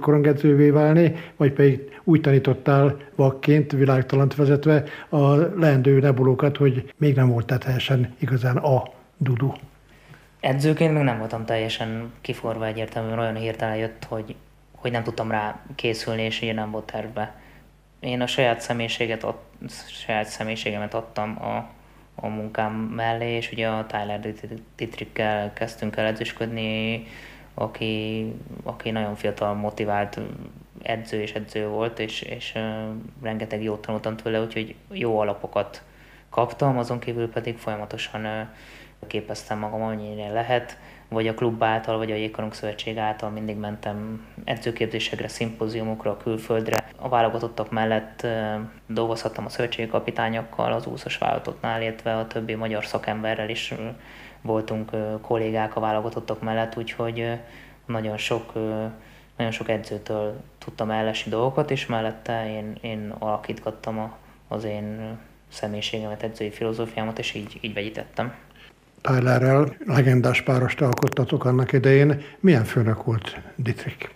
korongedzővé 0.00 0.70
válni, 0.70 1.14
vagy 1.36 1.52
pedig 1.52 2.00
úgy 2.04 2.20
tanítottál 2.20 2.96
vakként, 3.14 3.72
világtalant 3.72 4.34
vezetve 4.34 4.84
a 5.08 5.34
leendő 5.34 5.98
nebulókat, 5.98 6.56
hogy 6.56 6.92
még 6.96 7.14
nem 7.14 7.28
voltál 7.28 7.58
teljesen 7.58 8.14
igazán 8.18 8.56
a 8.56 8.82
dudu? 9.16 9.52
Edzőként 10.40 10.94
még 10.94 11.02
nem 11.02 11.18
voltam 11.18 11.44
teljesen 11.44 12.12
kiforva 12.20 12.66
egyértelműen, 12.66 13.18
olyan 13.18 13.36
hirtelen 13.36 13.76
jött, 13.76 14.04
hogy, 14.04 14.34
hogy 14.74 14.90
nem 14.90 15.02
tudtam 15.02 15.30
rá 15.30 15.60
készülni, 15.74 16.22
és 16.22 16.40
így 16.42 16.54
nem 16.54 16.70
volt 16.70 16.92
tervbe. 16.92 17.34
Én 18.00 18.20
a 18.20 18.26
saját 18.26 18.60
személyiséget, 18.60 19.24
a 19.24 19.42
saját 19.86 20.26
személyiségemet 20.26 20.94
adtam 20.94 21.42
a, 21.42 21.76
a 22.20 22.26
munkám 22.26 22.72
mellé, 22.72 23.36
és 23.36 23.52
ugye 23.52 23.68
a 23.68 23.86
Tyler 23.86 24.34
Dietrichkel 24.76 25.52
kezdtünk 25.52 25.96
el 25.96 26.06
edzősködni, 26.06 27.06
aki, 27.54 28.24
aki 28.62 28.90
nagyon 28.90 29.14
fiatal, 29.14 29.54
motivált 29.54 30.20
edző 30.82 31.20
és 31.20 31.32
edző 31.32 31.68
volt, 31.68 31.98
és, 31.98 32.22
és 32.22 32.58
rengeteg 33.22 33.62
jót 33.62 33.80
tanultam 33.80 34.16
tőle, 34.16 34.40
úgyhogy 34.40 34.74
jó 34.90 35.18
alapokat 35.18 35.82
kaptam, 36.30 36.78
azon 36.78 36.98
kívül 36.98 37.30
pedig 37.30 37.56
folyamatosan 37.56 38.50
képeztem 39.06 39.58
magam, 39.58 39.82
amennyire 39.82 40.32
lehet, 40.32 40.78
vagy 41.08 41.28
a 41.28 41.34
klub 41.34 41.62
által, 41.62 41.96
vagy 41.96 42.10
a 42.10 42.14
Jégkorong 42.14 42.54
Szövetség 42.54 42.98
által 42.98 43.30
mindig 43.30 43.56
mentem 43.56 44.26
edzőképzésekre, 44.44 45.28
szimpóziumokra, 45.28 46.16
külföldre. 46.16 46.87
A 47.00 47.08
válogatottak 47.08 47.70
mellett 47.70 48.26
dolgozhattam 48.86 49.44
a 49.44 49.48
szövetségi 49.48 49.88
kapitányokkal, 49.88 50.72
az 50.72 50.86
úszos 50.86 51.18
válogatottnál, 51.18 51.82
illetve 51.82 52.16
a 52.16 52.26
többi 52.26 52.54
magyar 52.54 52.84
szakemberrel 52.84 53.48
is 53.48 53.74
voltunk 54.40 54.90
kollégák 55.20 55.76
a 55.76 55.80
válogatottak 55.80 56.42
mellett, 56.42 56.76
úgyhogy 56.76 57.38
nagyon 57.86 58.16
sok, 58.16 58.52
nagyon 59.36 59.52
sok 59.52 59.68
edzőtől 59.68 60.40
tudtam 60.58 60.90
ellesi 60.90 61.30
dolgokat, 61.30 61.70
és 61.70 61.86
mellette 61.86 62.50
én, 62.50 62.78
én 62.80 63.14
alakítgattam 63.18 64.12
az 64.48 64.64
én 64.64 65.18
személyiségemet, 65.48 66.22
edzői 66.22 66.50
filozófiámat, 66.50 67.18
és 67.18 67.34
így, 67.34 67.58
így 67.60 67.74
vegyítettem. 67.74 68.34
Tylerrel 69.00 69.76
legendás 69.84 70.42
párost 70.42 70.80
alkottatok 70.80 71.44
annak 71.44 71.72
idején. 71.72 72.22
Milyen 72.40 72.64
főnök 72.64 73.04
volt 73.04 73.40
Dietrich? 73.56 74.08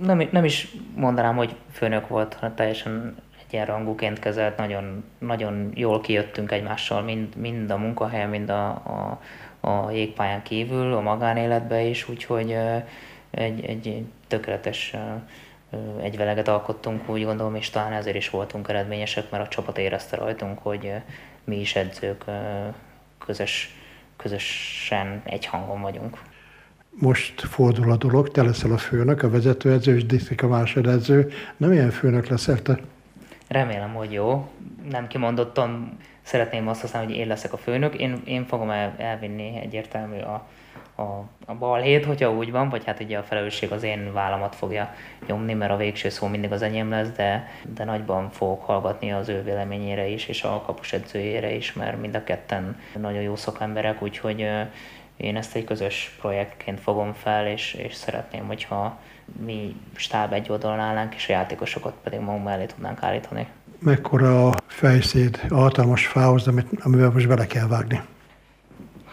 Nem, 0.00 0.28
nem 0.30 0.44
is 0.44 0.68
mondanám, 0.94 1.36
hogy 1.36 1.56
főnök 1.72 2.08
volt, 2.08 2.34
hanem 2.34 2.54
teljesen 2.54 3.16
egyenrangúként 3.46 4.18
kezelt, 4.18 4.56
nagyon, 4.56 5.04
nagyon 5.18 5.70
jól 5.74 6.00
kijöttünk 6.00 6.52
egymással, 6.52 7.02
mind, 7.02 7.36
mind 7.36 7.70
a 7.70 7.76
munkahelyen, 7.76 8.28
mind 8.28 8.48
a, 8.50 8.68
a, 8.68 9.20
a 9.60 9.90
jégpályán 9.90 10.42
kívül, 10.42 10.92
a 10.92 11.00
magánéletben 11.00 11.80
is, 11.80 12.08
úgyhogy 12.08 12.56
egy, 13.30 13.64
egy 13.64 14.04
tökéletes 14.26 14.94
egyveleget 16.02 16.48
alkottunk, 16.48 17.08
úgy 17.08 17.24
gondolom, 17.24 17.54
és 17.54 17.70
talán 17.70 17.92
ezért 17.92 18.16
is 18.16 18.30
voltunk 18.30 18.68
eredményesek, 18.68 19.30
mert 19.30 19.44
a 19.44 19.48
csapat 19.48 19.78
érezte 19.78 20.16
rajtunk, 20.16 20.58
hogy 20.58 20.92
mi 21.44 21.60
is 21.60 21.76
edzők 21.76 22.24
közös 23.18 23.74
közösen 24.16 25.22
egy 25.24 25.46
hangon 25.46 25.80
vagyunk. 25.80 26.18
Most 27.00 27.40
fordul 27.40 27.90
a 27.90 27.96
dolog, 27.96 28.30
te 28.30 28.42
leszel 28.42 28.72
a 28.72 28.76
főnök, 28.76 29.22
a 29.22 29.30
vezetőedző, 29.30 29.94
és 29.94 30.06
Disztik 30.06 30.42
a 30.42 30.48
másodedző. 30.48 31.30
Nem 31.56 31.72
ilyen 31.72 31.90
főnök 31.90 32.28
leszel 32.28 32.62
te? 32.62 32.78
Remélem, 33.48 33.94
hogy 33.94 34.12
jó. 34.12 34.48
Nem 34.90 35.06
kimondottan 35.06 35.96
szeretném 36.22 36.68
azt 36.68 36.80
használni, 36.80 37.08
hogy 37.12 37.20
én 37.20 37.26
leszek 37.26 37.52
a 37.52 37.56
főnök. 37.56 37.94
Én, 37.94 38.22
én 38.24 38.46
fogom 38.46 38.70
el, 38.70 38.94
elvinni 38.98 39.58
egyértelmű 39.62 40.18
a, 40.18 40.46
a, 40.94 41.24
a 41.46 41.54
balhét, 41.54 42.04
hogyha 42.04 42.32
úgy 42.32 42.50
van, 42.50 42.68
vagy 42.68 42.84
hát 42.84 43.00
ugye 43.00 43.18
a 43.18 43.22
felelősség 43.22 43.72
az 43.72 43.82
én 43.82 44.12
vállamat 44.12 44.54
fogja 44.54 44.94
nyomni, 45.26 45.54
mert 45.54 45.72
a 45.72 45.76
végső 45.76 46.08
szó 46.08 46.26
mindig 46.26 46.52
az 46.52 46.62
enyém 46.62 46.90
lesz, 46.90 47.10
de, 47.10 47.48
de 47.74 47.84
nagyban 47.84 48.30
fogok 48.30 48.64
hallgatni 48.64 49.12
az 49.12 49.28
ő 49.28 49.42
véleményére 49.42 50.06
is, 50.06 50.26
és 50.26 50.42
a 50.42 50.62
kapus 50.66 50.92
edzőjére 50.92 51.54
is, 51.54 51.72
mert 51.72 52.00
mind 52.00 52.14
a 52.14 52.24
ketten 52.24 52.80
nagyon 52.98 53.22
jó 53.22 53.36
szakemberek, 53.36 54.02
úgyhogy 54.02 54.48
én 55.16 55.36
ezt 55.36 55.54
egy 55.54 55.64
közös 55.64 56.16
projektként 56.20 56.80
fogom 56.80 57.12
fel, 57.12 57.46
és, 57.46 57.74
és 57.74 57.94
szeretném, 57.94 58.46
hogyha 58.46 58.98
mi 59.44 59.76
stáb 59.94 60.32
egy 60.32 60.50
oldalon 60.50 60.78
állnánk, 60.78 61.14
és 61.14 61.28
a 61.28 61.32
játékosokat 61.32 61.94
pedig 62.02 62.20
magunk 62.20 62.44
mellé 62.44 62.64
tudnánk 62.64 63.02
állítani. 63.02 63.46
Mekkora 63.78 64.48
a 64.48 64.54
fejszéd 64.66 65.40
a 65.48 65.54
hatalmas 65.54 66.06
fához, 66.06 66.48
amit, 66.48 66.66
amivel 66.82 67.10
most 67.10 67.28
bele 67.28 67.46
kell 67.46 67.66
vágni? 67.66 68.00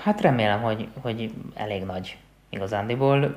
Hát 0.04 0.22
remélem, 0.22 0.62
hogy, 0.62 0.88
hogy 1.02 1.34
elég 1.54 1.84
nagy 1.84 2.18
igazándiból, 2.50 3.36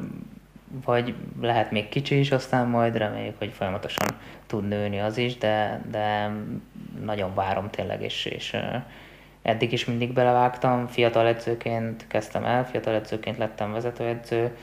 vagy 0.85 1.15
lehet 1.41 1.71
még 1.71 1.89
kicsi 1.89 2.19
is, 2.19 2.31
aztán 2.31 2.69
majd 2.69 2.97
reméljük, 2.97 3.39
hogy 3.39 3.53
folyamatosan 3.53 4.07
tud 4.47 4.69
nőni 4.69 5.01
az 5.01 5.19
is, 5.19 5.39
de, 5.39 5.85
de 5.91 6.33
nagyon 7.05 7.35
várom 7.35 7.71
tényleg, 7.71 8.03
és, 8.03 8.25
és 8.25 8.57
eddig 9.47 9.73
is 9.73 9.85
mindig 9.85 10.13
belevágtam, 10.13 10.87
fiatal 10.87 11.27
edzőként 11.27 12.07
kezdtem 12.07 12.45
el, 12.45 12.67
fiatal 12.67 12.95
edzőként 12.95 13.39
lettem 13.39 13.73
vezetőedző, 13.73 14.57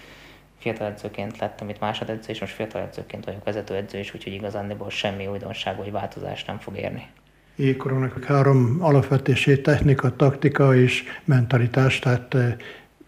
fiatal 0.57 0.87
edzőként 0.87 1.37
lettem 1.37 1.69
itt 1.69 1.79
másodedző, 1.79 2.29
és 2.29 2.39
most 2.39 2.53
fiatal 2.53 2.81
edzőként 2.81 3.25
vagyok 3.25 3.43
vezetőedző 3.43 3.99
is, 3.99 4.13
úgyhogy 4.13 4.33
igazándiból 4.33 4.89
semmi 4.89 5.27
újdonság 5.27 5.77
vagy 5.77 5.91
változás 5.91 6.45
nem 6.45 6.59
fog 6.59 6.77
érni 6.77 7.07
jégkorongnak 7.55 8.23
három 8.23 8.77
alapvetését, 8.79 9.63
technika, 9.63 10.15
taktika 10.15 10.75
és 10.75 11.03
mentalitás, 11.25 11.99
tehát 11.99 12.33
eh, 12.33 12.55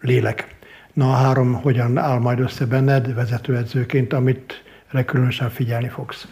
lélek. 0.00 0.54
Na 0.92 1.10
a 1.10 1.14
három 1.14 1.52
hogyan 1.52 1.98
áll 1.98 2.18
majd 2.18 2.40
össze 2.40 2.66
benned 2.66 3.14
vezetőedzőként, 3.14 4.12
amit 4.12 4.62
különösen 5.06 5.50
figyelni 5.50 5.88
fogsz? 5.88 6.28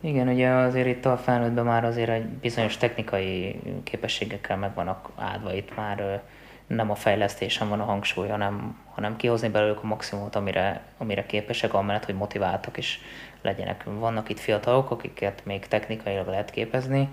Igen, 0.00 0.28
ugye 0.28 0.48
azért 0.48 0.86
itt 0.86 1.04
a 1.04 1.16
felnőttben 1.16 1.64
már 1.64 1.84
azért 1.84 2.08
egy 2.08 2.26
bizonyos 2.26 2.76
technikai 2.76 3.60
képességekkel 3.84 4.56
meg 4.56 4.74
vannak 4.74 5.10
áldva, 5.16 5.54
itt 5.54 5.76
már 5.76 6.22
nem 6.66 6.90
a 6.90 6.94
fejlesztésen 6.94 7.68
van 7.68 7.80
a 7.80 7.84
hangsúly, 7.84 8.28
hanem, 8.28 8.78
hanem 8.94 9.16
kihozni 9.16 9.48
belőlük 9.48 9.82
a 9.82 9.86
maximumot, 9.86 10.36
amire, 10.36 10.82
amire 10.98 11.26
képesek, 11.26 11.74
amellett, 11.74 12.04
hogy 12.04 12.14
motiváltak 12.14 12.76
is 12.76 13.00
legyenek. 13.42 13.84
Vannak 13.84 14.28
itt 14.28 14.38
fiatalok, 14.38 14.90
akiket 14.90 15.44
még 15.44 15.66
technikailag 15.66 16.26
lehet 16.26 16.50
képezni, 16.50 17.08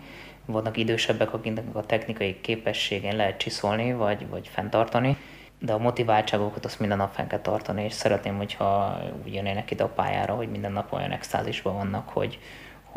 vannak 0.46 0.78
idősebbek, 0.78 1.34
akiknek 1.34 1.76
a 1.76 1.86
technikai 1.86 2.42
képességén 2.42 3.16
lehet 3.16 3.38
csiszolni, 3.38 3.94
vagy, 3.94 4.30
vagy 4.30 4.48
fenntartani, 4.48 5.18
de 5.60 5.74
a 5.74 5.78
motiváltságokat 5.78 6.66
azt 6.66 6.80
minden 6.80 6.98
nap 6.98 7.14
fenn 7.14 7.28
kell 7.28 7.40
tartani, 7.40 7.84
és 7.84 7.94
szeretném, 7.94 8.38
hogyha 8.38 9.00
úgy 9.24 9.34
jönnének 9.34 9.72
ide 9.72 9.84
a 9.84 9.88
pályára, 9.88 10.34
hogy 10.34 10.50
minden 10.50 10.72
nap 10.72 10.94
olyan 10.94 11.12
extázisban 11.12 11.74
vannak, 11.74 12.10
hogy, 12.10 12.40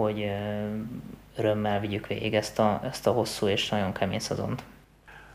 hogy 0.03 0.31
örömmel 1.37 1.81
vigyük 1.81 2.07
végig 2.07 2.35
ezt 2.35 2.59
a, 2.59 2.81
ezt 2.85 3.07
a 3.07 3.11
hosszú 3.11 3.47
és 3.47 3.69
nagyon 3.69 3.93
kemény 3.93 4.19
szezont. 4.19 4.63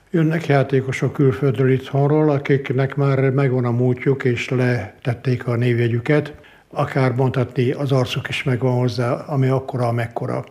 Jönnek 0.09 0.45
játékosok 0.45 1.13
külföldről 1.13 1.71
itthonról, 1.71 2.29
akiknek 2.29 2.95
már 2.95 3.19
megvan 3.19 3.65
a 3.65 3.71
múltjuk, 3.71 4.23
és 4.23 4.49
letették 4.49 5.47
a 5.47 5.55
névjegyüket. 5.55 6.33
Akár 6.69 7.11
mondhatni, 7.11 7.71
az 7.71 7.91
arcuk 7.91 8.29
is 8.29 8.43
megvan 8.43 8.77
hozzá, 8.77 9.11
ami 9.13 9.47
akkora, 9.47 9.87
amekkora. 9.87 10.43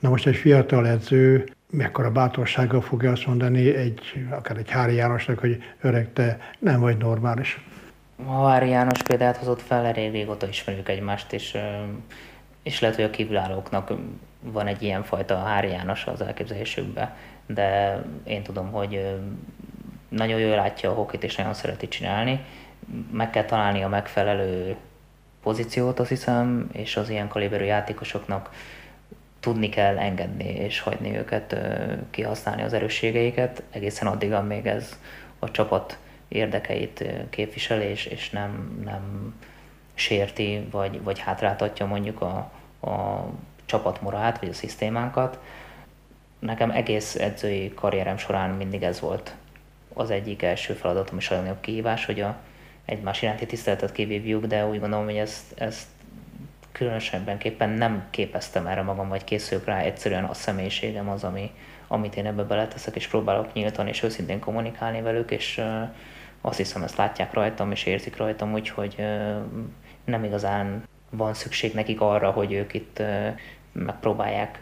Na 0.00 0.08
most 0.08 0.26
egy 0.26 0.36
fiatal 0.36 0.88
edző 0.88 1.44
mekkora 1.70 2.10
bátorsággal 2.10 2.80
fogja 2.80 3.10
azt 3.10 3.26
mondani 3.26 3.74
egy, 3.74 4.00
akár 4.30 4.56
egy 4.56 4.70
Hári 4.70 4.94
Jánosnak, 4.94 5.38
hogy 5.38 5.62
öreg, 5.80 6.12
te 6.12 6.38
nem 6.58 6.80
vagy 6.80 6.96
normális. 6.96 7.64
Ha 8.26 8.42
Vári 8.42 8.68
János 8.68 9.02
példát 9.02 9.36
hozott 9.36 9.62
fel, 9.62 9.84
elég 9.84 10.12
régóta 10.12 10.48
ismerjük 10.48 10.88
egymást, 10.88 11.32
és, 11.32 11.56
és 12.62 12.80
lehet, 12.80 12.96
hogy 12.96 13.04
a 13.04 13.10
kívülállóknak 13.10 13.92
van 14.40 14.66
egy 14.66 14.82
ilyen 14.82 15.02
fajta 15.02 15.36
Hári 15.36 15.68
János 15.68 16.06
az 16.06 16.20
elképzelésükben, 16.20 17.14
de 17.46 17.98
én 18.24 18.42
tudom, 18.42 18.70
hogy 18.70 19.20
nagyon 20.08 20.40
jól 20.40 20.56
látja 20.56 20.90
a 20.90 20.94
hokit, 20.94 21.24
és 21.24 21.36
nagyon 21.36 21.54
szereti 21.54 21.88
csinálni. 21.88 22.44
Meg 23.12 23.30
kell 23.30 23.44
találni 23.44 23.82
a 23.82 23.88
megfelelő 23.88 24.76
pozíciót, 25.42 26.00
azt 26.00 26.08
hiszem, 26.08 26.68
és 26.72 26.96
az 26.96 27.08
ilyen 27.08 27.28
kaliberű 27.28 27.64
játékosoknak 27.64 28.50
tudni 29.40 29.68
kell 29.68 29.98
engedni 29.98 30.48
és 30.48 30.80
hagyni 30.80 31.16
őket 31.16 31.56
kihasználni 32.10 32.62
az 32.62 32.72
erősségeiket, 32.72 33.62
egészen 33.70 34.06
addig, 34.06 34.32
amíg 34.32 34.66
ez 34.66 34.98
a 35.38 35.50
csapat 35.50 35.98
érdekeit 36.28 37.04
képviseli, 37.30 37.84
és, 37.84 38.06
és 38.06 38.30
nem, 38.30 38.80
nem 38.84 39.34
sérti, 40.02 40.68
vagy, 40.70 41.02
vagy 41.02 41.18
hátráltatja 41.18 41.86
mondjuk 41.86 42.20
a, 42.20 42.50
a 42.88 43.24
csapatmorát, 43.64 44.40
vagy 44.40 44.48
a 44.48 44.52
szisztémánkat. 44.52 45.38
Nekem 46.38 46.70
egész 46.70 47.14
edzői 47.14 47.74
karrierem 47.74 48.16
során 48.16 48.50
mindig 48.50 48.82
ez 48.82 49.00
volt 49.00 49.34
az 49.94 50.10
egyik 50.10 50.42
első 50.42 50.72
feladatom 50.72 51.18
és 51.18 51.30
a 51.30 51.34
legnagyobb 51.34 51.60
kihívás, 51.60 52.04
hogy 52.04 52.20
a 52.20 52.36
egymás 52.84 53.22
iránti 53.22 53.46
tiszteletet 53.46 53.92
kivívjuk, 53.92 54.46
de 54.46 54.66
úgy 54.66 54.80
gondolom, 54.80 55.04
hogy 55.04 55.16
ezt, 55.16 55.60
ezt 55.60 55.86
különösebbenképpen 56.72 57.70
nem 57.70 58.06
képeztem 58.10 58.66
erre 58.66 58.82
magam, 58.82 59.08
vagy 59.08 59.24
készülök 59.24 59.64
rá, 59.64 59.78
egyszerűen 59.78 60.24
a 60.24 60.34
személyiségem 60.34 61.08
az, 61.08 61.24
ami, 61.24 61.50
amit 61.86 62.16
én 62.16 62.26
ebbe 62.26 62.42
beleteszek, 62.42 62.96
és 62.96 63.06
próbálok 63.06 63.52
nyíltan 63.52 63.88
és 63.88 64.02
őszintén 64.02 64.38
kommunikálni 64.38 65.00
velük, 65.00 65.30
és 65.30 65.62
azt 66.40 66.56
hiszem, 66.56 66.82
ezt 66.82 66.96
látják 66.96 67.32
rajtam, 67.32 67.70
és 67.70 67.84
érzik 67.84 68.16
rajtam, 68.16 68.52
úgyhogy 68.52 68.96
nem 70.04 70.24
igazán 70.24 70.82
van 71.10 71.34
szükség 71.34 71.74
nekik 71.74 72.00
arra, 72.00 72.30
hogy 72.30 72.52
ők 72.52 72.74
itt 72.74 73.02
megpróbálják 73.72 74.58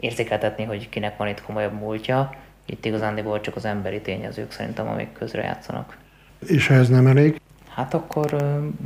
érzékeltetni, 0.00 0.64
hogy 0.64 0.88
kinek 0.88 1.16
van 1.16 1.28
itt 1.28 1.42
komolyabb 1.42 1.72
múltja. 1.72 2.34
Itt 2.66 2.84
igazándiból 2.84 3.40
csak 3.40 3.56
az 3.56 3.64
emberi 3.64 4.00
tényezők 4.00 4.50
szerintem, 4.50 4.88
amik 4.88 5.12
közre 5.12 5.42
játszanak. 5.42 5.96
És 6.46 6.66
ha 6.66 6.74
ez 6.74 6.88
nem 6.88 7.06
elég? 7.06 7.40
hát 7.74 7.94
akkor 7.94 8.36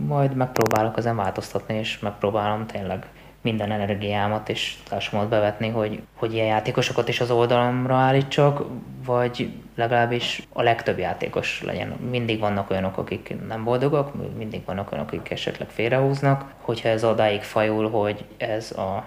majd 0.06 0.34
megpróbálok 0.34 0.98
ezen 0.98 1.16
változtatni, 1.16 1.74
és 1.74 1.98
megpróbálom 1.98 2.66
tényleg 2.66 3.06
minden 3.44 3.70
energiámat 3.70 4.48
és 4.48 4.76
társamat 4.88 5.28
bevetni, 5.28 5.68
hogy, 5.68 6.02
hogy 6.14 6.32
ilyen 6.32 6.46
játékosokat 6.46 7.08
is 7.08 7.20
az 7.20 7.30
oldalamra 7.30 7.94
állítsak, 7.94 8.64
vagy 9.04 9.52
legalábbis 9.74 10.48
a 10.52 10.62
legtöbb 10.62 10.98
játékos 10.98 11.62
legyen. 11.62 11.88
Mindig 11.88 12.38
vannak 12.40 12.70
olyanok, 12.70 12.96
akik 12.96 13.34
nem 13.48 13.64
boldogak, 13.64 14.36
mindig 14.36 14.62
vannak 14.64 14.92
olyanok, 14.92 15.12
akik 15.12 15.30
esetleg 15.30 15.68
félrehúznak. 15.68 16.52
Hogyha 16.60 16.88
ez 16.88 17.04
odáig 17.04 17.42
fajul, 17.42 17.90
hogy 17.90 18.24
ez 18.36 18.70
a 18.70 19.04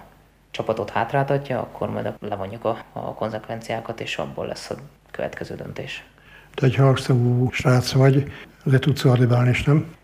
csapatot 0.50 0.90
hátráltatja, 0.90 1.60
akkor 1.60 1.90
majd 1.90 2.12
levonjuk 2.20 2.64
a, 2.64 2.84
a 2.92 3.00
konzekvenciákat, 3.00 4.00
és 4.00 4.16
abból 4.16 4.46
lesz 4.46 4.70
a 4.70 4.74
következő 5.10 5.54
döntés. 5.54 6.04
Te 6.54 6.66
egy 6.66 6.74
harcszagú 6.74 7.50
srác 7.50 7.92
vagy, 7.92 8.32
de 8.64 8.78
tudsz 8.78 9.04
ordibálni 9.04 9.50
is, 9.50 9.64
nem? 9.64 9.94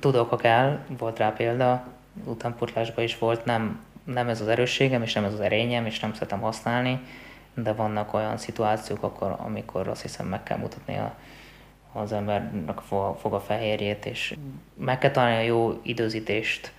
Tudok, 0.00 0.30
ha 0.30 0.36
kell, 0.36 0.78
volt 0.98 1.18
rá 1.18 1.28
példa, 1.30 1.84
utánpótlásban 2.24 3.04
is 3.04 3.18
volt, 3.18 3.44
nem, 3.44 3.84
nem 4.04 4.28
ez 4.28 4.40
az 4.40 4.48
erősségem, 4.48 5.02
és 5.02 5.12
nem 5.12 5.24
ez 5.24 5.32
az 5.32 5.40
erényem, 5.40 5.86
és 5.86 6.00
nem 6.00 6.12
szeretem 6.12 6.40
használni, 6.40 7.00
de 7.54 7.72
vannak 7.72 8.14
olyan 8.14 8.36
szituációk, 8.36 9.02
akkor, 9.02 9.36
amikor 9.38 9.88
azt 9.88 10.02
hiszem 10.02 10.26
meg 10.26 10.42
kell 10.42 10.58
mutatni 10.58 10.96
a, 10.96 11.14
az 11.92 12.12
embernek 12.12 12.78
fog 13.18 13.32
a 13.32 13.40
fehérjét, 13.40 14.06
és 14.06 14.36
meg 14.74 14.98
kell 14.98 15.10
találni 15.10 15.36
a 15.36 15.46
jó 15.46 15.80
időzítést 15.82 16.72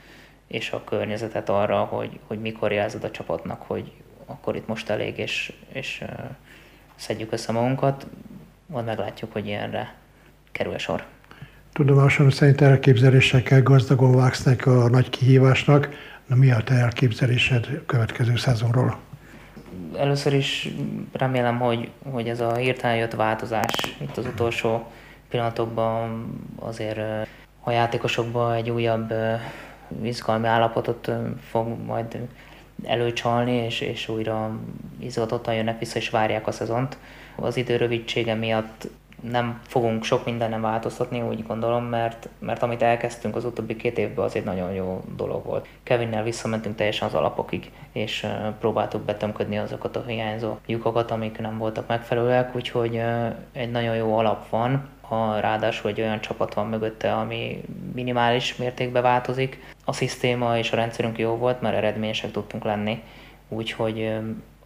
és 0.48 0.72
a 0.72 0.84
környezetet 0.84 1.50
arra, 1.50 1.84
hogy, 1.84 2.20
hogy 2.28 2.42
mikor 2.42 2.72
jelzed 2.72 3.04
a 3.04 3.12
csapatnak, 3.12 3.62
hogy 3.62 3.92
akkor 4.26 4.56
itt 4.56 4.68
most 4.68 4.90
elég, 4.90 5.18
és, 5.18 5.54
és 5.68 6.04
szedjük 6.96 7.32
össze 7.32 7.52
magunkat, 7.52 8.08
majd 8.66 8.86
meglátjuk, 8.86 9.32
hogy 9.32 9.48
ilyenre 9.48 9.96
kerül 10.52 10.78
sor. 10.78 11.06
Tudomásom 11.76 12.30
szerint 12.30 12.62
elképzelésekkel 12.62 13.62
gazdagon 13.62 14.16
vágsz 14.16 14.44
neki 14.44 14.70
a 14.70 14.90
nagy 14.90 15.10
kihívásnak. 15.10 15.90
Na 16.26 16.36
mi 16.36 16.52
a 16.52 16.64
te 16.64 16.74
elképzelésed 16.74 17.82
következő 17.86 18.36
szezonról? 18.36 18.98
Először 19.98 20.34
is 20.34 20.70
remélem, 21.12 21.60
hogy, 21.60 21.90
hogy 22.12 22.28
ez 22.28 22.40
a 22.40 22.56
hirtelen 22.56 22.96
jött 22.96 23.14
változás 23.14 23.98
itt 24.02 24.18
az 24.18 24.26
utolsó 24.26 24.88
pillanatokban 25.30 26.28
azért 26.56 27.00
a 27.64 27.72
játékosokban 27.72 28.54
egy 28.54 28.70
újabb 28.70 29.14
izgalmi 30.04 30.48
állapotot 30.48 31.12
fog 31.50 31.68
majd 31.86 32.18
előcsalni, 32.84 33.52
és, 33.52 33.82
és 33.82 34.10
újra 34.10 34.60
izgatottan 35.00 35.54
jönnek 35.54 35.80
vissza, 35.80 35.98
és 35.98 36.10
várják 36.10 36.48
a 36.48 36.52
szezont. 36.52 36.98
Az 37.36 37.58
idő 37.58 37.76
rövidsége 37.76 38.34
miatt 38.34 38.88
nem 39.30 39.60
fogunk 39.68 40.04
sok 40.04 40.26
mindenem 40.26 40.62
változtatni, 40.62 41.22
úgy 41.22 41.46
gondolom, 41.48 41.84
mert, 41.84 42.30
mert 42.40 42.64
amit 42.64 42.82
elkezdtünk 42.82 43.36
az 43.36 43.46
utóbbi 43.46 43.76
két 43.76 43.98
évben, 43.98 44.26
az 44.26 44.36
egy 44.36 44.44
nagyon 44.44 44.72
jó 44.72 45.04
dolog 45.16 45.46
volt. 45.46 45.68
Kevinnel 45.84 46.24
visszamentünk 46.24 46.76
teljesen 46.76 47.08
az 47.08 47.14
alapokig, 47.14 47.72
és 47.92 48.28
próbáltuk 48.60 49.02
betömködni 49.02 49.58
azokat 49.58 49.96
a 49.96 50.04
hiányzó 50.08 50.58
lyukokat, 50.66 51.12
amik 51.12 51.40
nem 51.40 51.58
voltak 51.58 51.88
megfelelőek, 51.88 52.56
úgyhogy 52.56 53.02
egy 53.52 53.72
nagyon 53.72 53.96
jó 53.96 54.18
alap 54.18 54.50
van, 54.50 54.88
ha 55.02 55.40
ráadásul 55.40 55.90
egy 55.90 56.02
olyan 56.02 56.22
csapat 56.22 56.54
van 56.54 56.68
mögötte, 56.68 57.14
ami 57.14 57.64
minimális 57.94 58.56
mértékben 58.56 59.02
változik. 59.02 59.74
A 59.86 59.94
szisztéma 59.94 60.58
és 60.58 60.72
a 60.72 60.76
rendszerünk 60.76 61.18
jó 61.18 61.36
volt, 61.36 61.62
mert 61.62 61.76
eredményesek 61.76 62.32
tudtunk 62.32 62.64
lenni, 62.64 63.04
úgyhogy 63.48 64.14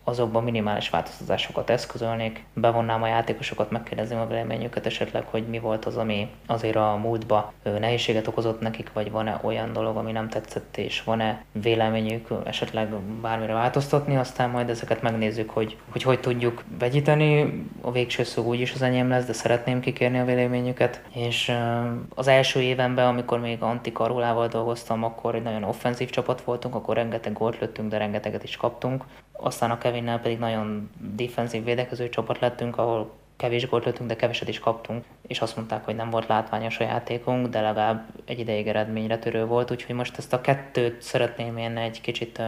azokban 0.09 0.43
minimális 0.43 0.89
változtatásokat 0.89 1.69
eszközölnék, 1.69 2.43
bevonnám 2.53 3.03
a 3.03 3.07
játékosokat, 3.07 3.71
megkérdezném 3.71 4.19
a 4.19 4.27
véleményüket 4.27 4.85
esetleg, 4.85 5.23
hogy 5.25 5.47
mi 5.47 5.59
volt 5.59 5.85
az, 5.85 5.97
ami 5.97 6.29
azért 6.45 6.75
a 6.75 6.95
múltba 7.01 7.53
nehézséget 7.63 8.27
okozott 8.27 8.61
nekik, 8.61 8.93
vagy 8.93 9.11
van-e 9.11 9.39
olyan 9.41 9.73
dolog, 9.73 9.97
ami 9.97 10.11
nem 10.11 10.29
tetszett, 10.29 10.77
és 10.77 11.03
van-e 11.03 11.43
véleményük 11.51 12.27
esetleg 12.45 12.89
bármire 13.21 13.53
változtatni, 13.53 14.17
aztán 14.17 14.49
majd 14.49 14.69
ezeket 14.69 15.01
megnézzük, 15.01 15.49
hogy 15.49 15.77
hogy, 15.91 16.03
hogy 16.03 16.19
tudjuk 16.19 16.63
vegyíteni. 16.79 17.63
A 17.81 17.91
végső 17.91 18.23
szó 18.23 18.43
úgyis 18.43 18.73
az 18.73 18.81
enyém 18.81 19.09
lesz, 19.09 19.25
de 19.25 19.33
szeretném 19.33 19.79
kikérni 19.79 20.19
a 20.19 20.25
véleményüket. 20.25 21.01
És 21.13 21.51
az 22.15 22.27
első 22.27 22.61
évenben, 22.61 23.07
amikor 23.07 23.39
még 23.39 23.61
Anti 23.61 23.91
Karulával 23.91 24.47
dolgoztam, 24.47 25.03
akkor 25.03 25.35
egy 25.35 25.43
nagyon 25.43 25.63
offenzív 25.63 26.09
csapat 26.09 26.41
voltunk, 26.41 26.75
akkor 26.75 26.95
rengeteg 26.95 27.33
gólt 27.33 27.59
lőttünk, 27.59 27.89
de 27.89 27.97
rengeteget 27.97 28.43
is 28.43 28.57
kaptunk. 28.57 29.03
Aztán 29.41 29.71
a 29.71 29.77
Kevinnel 29.77 30.19
pedig 30.19 30.39
nagyon 30.39 30.89
defensív 31.15 31.63
védekező 31.63 32.09
csapat 32.09 32.39
lettünk, 32.39 32.77
ahol 32.77 33.11
kevés 33.39 33.69
gólt 33.69 33.85
lőttünk, 33.85 34.09
de 34.09 34.15
keveset 34.15 34.47
is 34.47 34.59
kaptunk, 34.59 35.05
és 35.27 35.41
azt 35.41 35.55
mondták, 35.55 35.85
hogy 35.85 35.95
nem 35.95 36.09
volt 36.09 36.27
látványos 36.27 36.79
a 36.79 36.83
játékunk, 36.83 37.47
de 37.47 37.61
legalább 37.61 38.05
egy 38.25 38.39
ideig 38.39 38.67
eredményre 38.67 39.19
törő 39.19 39.45
volt, 39.45 39.71
úgyhogy 39.71 39.95
most 39.95 40.17
ezt 40.17 40.33
a 40.33 40.41
kettőt 40.41 41.01
szeretném 41.01 41.57
én 41.57 41.77
egy 41.77 42.01
kicsit 42.01 42.41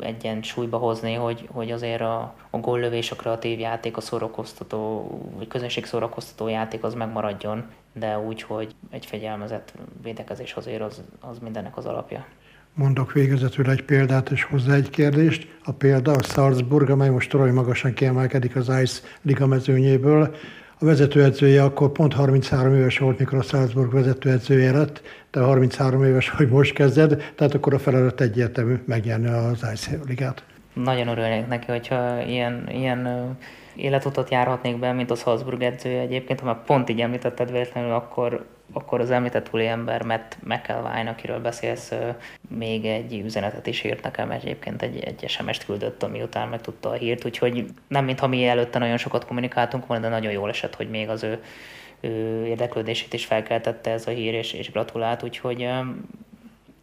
egyen 0.00 0.42
súlyba 0.42 0.78
hozni, 0.78 1.14
hogy, 1.14 1.48
hogy 1.52 1.70
azért 1.70 2.00
a, 2.00 2.34
a 2.50 2.58
góllövés, 2.58 3.10
a 3.10 3.16
kreatív 3.16 3.58
játék, 3.58 3.96
a 3.96 4.00
szórakoztató, 4.00 5.10
vagy 5.36 5.46
közönség 5.46 5.84
szórakoztató 5.84 6.48
játék 6.48 6.84
az 6.84 6.94
megmaradjon, 6.94 7.64
de 7.92 8.18
úgy, 8.18 8.42
hogy 8.42 8.74
egy 8.90 9.06
fegyelmezett 9.06 9.72
védekezés 10.02 10.54
azért 10.54 10.82
az, 10.82 11.02
az 11.20 11.38
mindennek 11.38 11.76
az 11.76 11.86
alapja. 11.86 12.26
Mondok 12.74 13.12
végezetül 13.12 13.70
egy 13.70 13.82
példát 13.82 14.30
és 14.30 14.42
hozzá 14.42 14.74
egy 14.74 14.90
kérdést. 14.90 15.46
A 15.64 15.72
példa 15.72 16.12
a 16.12 16.22
Salzburg, 16.22 16.90
amely 16.90 17.08
most 17.08 17.30
torony 17.30 17.52
magasan 17.52 17.92
kiemelkedik 17.92 18.56
az 18.56 18.68
ICE 18.82 19.00
liga 19.22 19.46
mezőnyéből. 19.46 20.34
A 20.78 20.84
vezetőedzője 20.84 21.62
akkor 21.62 21.92
pont 21.92 22.12
33 22.12 22.74
éves 22.74 22.98
volt, 22.98 23.18
mikor 23.18 23.38
a 23.38 23.42
Salzburg 23.42 23.92
vezetőedzője 23.92 24.72
lett, 24.72 25.02
de 25.30 25.40
33 25.40 26.04
éves, 26.04 26.28
hogy 26.28 26.48
most 26.48 26.74
kezded, 26.74 27.32
tehát 27.34 27.54
akkor 27.54 27.74
a 27.74 27.78
feladat 27.78 28.20
egyértelmű 28.20 28.74
megnyerni 28.84 29.28
az 29.28 29.66
ICE 29.72 29.98
ligát. 30.06 30.44
Nagyon 30.72 31.08
örülnék 31.08 31.46
neki, 31.46 31.66
hogyha 31.70 32.22
ilyen, 32.22 32.68
ilyen 32.70 33.36
életutat 33.76 34.30
járhatnék 34.30 34.78
be, 34.78 34.92
mint 34.92 35.10
a 35.10 35.14
Salzburg 35.14 35.62
edzője 35.62 36.00
egyébként, 36.00 36.40
ha 36.40 36.46
már 36.46 36.62
pont 36.64 36.88
így 36.88 37.00
említetted 37.00 37.50
véletlenül, 37.50 37.92
akkor 37.92 38.46
akkor 38.72 39.00
az 39.00 39.10
említett 39.10 39.54
ember, 39.54 40.02
Matt 40.02 40.36
McElvine, 40.44 41.10
akiről 41.10 41.40
beszélsz, 41.40 41.92
még 42.48 42.84
egy 42.84 43.22
üzenetet 43.24 43.66
is 43.66 43.84
írt 43.84 44.02
nekem, 44.02 44.30
egyébként 44.30 44.82
egy, 44.82 45.04
egy 45.04 45.28
SMS-t 45.28 45.64
küldött, 45.64 46.02
ami 46.02 46.22
után 46.22 46.48
megtudta 46.48 46.88
a 46.88 46.92
hírt, 46.92 47.24
úgyhogy 47.24 47.66
nem 47.88 48.04
mintha 48.04 48.26
mi 48.26 48.46
előtte 48.46 48.78
nagyon 48.78 48.96
sokat 48.96 49.26
kommunikáltunk 49.26 49.86
volna, 49.86 50.02
de 50.02 50.08
nagyon 50.08 50.32
jól 50.32 50.48
esett, 50.48 50.74
hogy 50.74 50.90
még 50.90 51.08
az 51.08 51.22
ő, 51.22 51.42
ő 52.00 52.46
érdeklődését 52.46 53.12
is 53.12 53.24
felkeltette 53.24 53.90
ez 53.90 54.06
a 54.06 54.10
hír, 54.10 54.34
és, 54.34 54.52
és 54.52 54.70
gratulált, 54.70 55.22
úgyhogy 55.22 55.68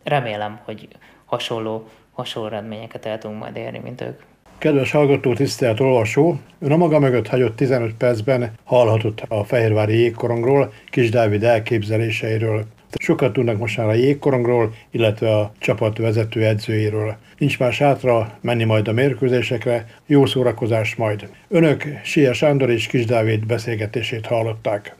remélem, 0.03 0.59
hogy 0.63 0.87
hasonló, 1.25 1.89
hasonló 2.11 2.47
eredményeket 2.47 3.05
el 3.05 3.17
tudunk 3.17 3.39
majd 3.39 3.55
érni, 3.55 3.79
mint 3.79 4.01
ők. 4.01 4.21
Kedves 4.59 4.91
hallgató, 4.91 5.33
tisztelt 5.33 5.79
olvasó! 5.79 6.39
Ön 6.59 6.71
a 6.71 6.77
maga 6.77 6.99
mögött 6.99 7.27
hagyott 7.27 7.55
15 7.55 7.93
percben 7.93 8.51
hallhatott 8.63 9.23
a 9.27 9.43
Fehérvári 9.43 9.97
jégkorongról, 9.97 10.73
Kis 10.89 11.09
Dávid 11.09 11.43
elképzeléseiről. 11.43 12.65
Sokat 12.99 13.33
tudnak 13.33 13.57
most 13.57 13.77
már 13.77 13.87
a 13.87 13.93
jégkorongról, 13.93 14.73
illetve 14.91 15.35
a 15.35 15.51
csapat 15.59 15.97
vezető 15.97 16.45
edzőjéről. 16.45 17.15
Nincs 17.37 17.59
más 17.59 17.77
hátra, 17.77 18.37
menni 18.41 18.63
majd 18.63 18.87
a 18.87 18.93
mérkőzésekre, 18.93 19.85
jó 20.05 20.25
szórakozás 20.25 20.95
majd. 20.95 21.29
Önök 21.47 21.83
Sia 22.03 22.33
Sándor 22.33 22.69
és 22.69 22.87
Kis 22.87 23.05
Dávid 23.05 23.45
beszélgetését 23.45 24.25
hallották. 24.25 24.95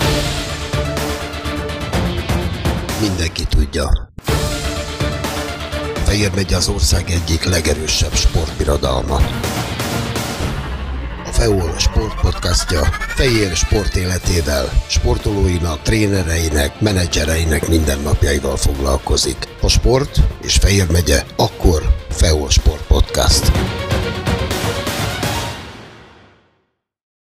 Mindenki 3.02 3.44
tudja. 3.50 4.10
Fehér 6.10 6.32
megy 6.36 6.54
az 6.54 6.68
ország 6.68 7.10
egyik 7.10 7.44
legerősebb 7.44 8.14
sportbirodalma. 8.14 9.16
A 11.26 11.32
FEOL 11.32 11.78
Sport 11.78 12.22
podcastja 12.22 12.80
Fehér 13.16 13.56
sport 13.56 13.96
életével, 13.96 14.70
sportolóinak, 14.88 15.82
trénereinek, 15.82 16.80
menedzsereinek 16.80 17.68
mindennapjaival 17.68 18.58
foglalkozik. 18.58 19.48
A 19.62 19.68
sport 19.68 20.20
és 20.42 20.56
Fehér 20.56 20.92
megye, 20.92 21.24
akkor 21.36 21.96
FEOL 22.10 22.50
Sport 22.50 22.88
Podcast. 22.88 23.52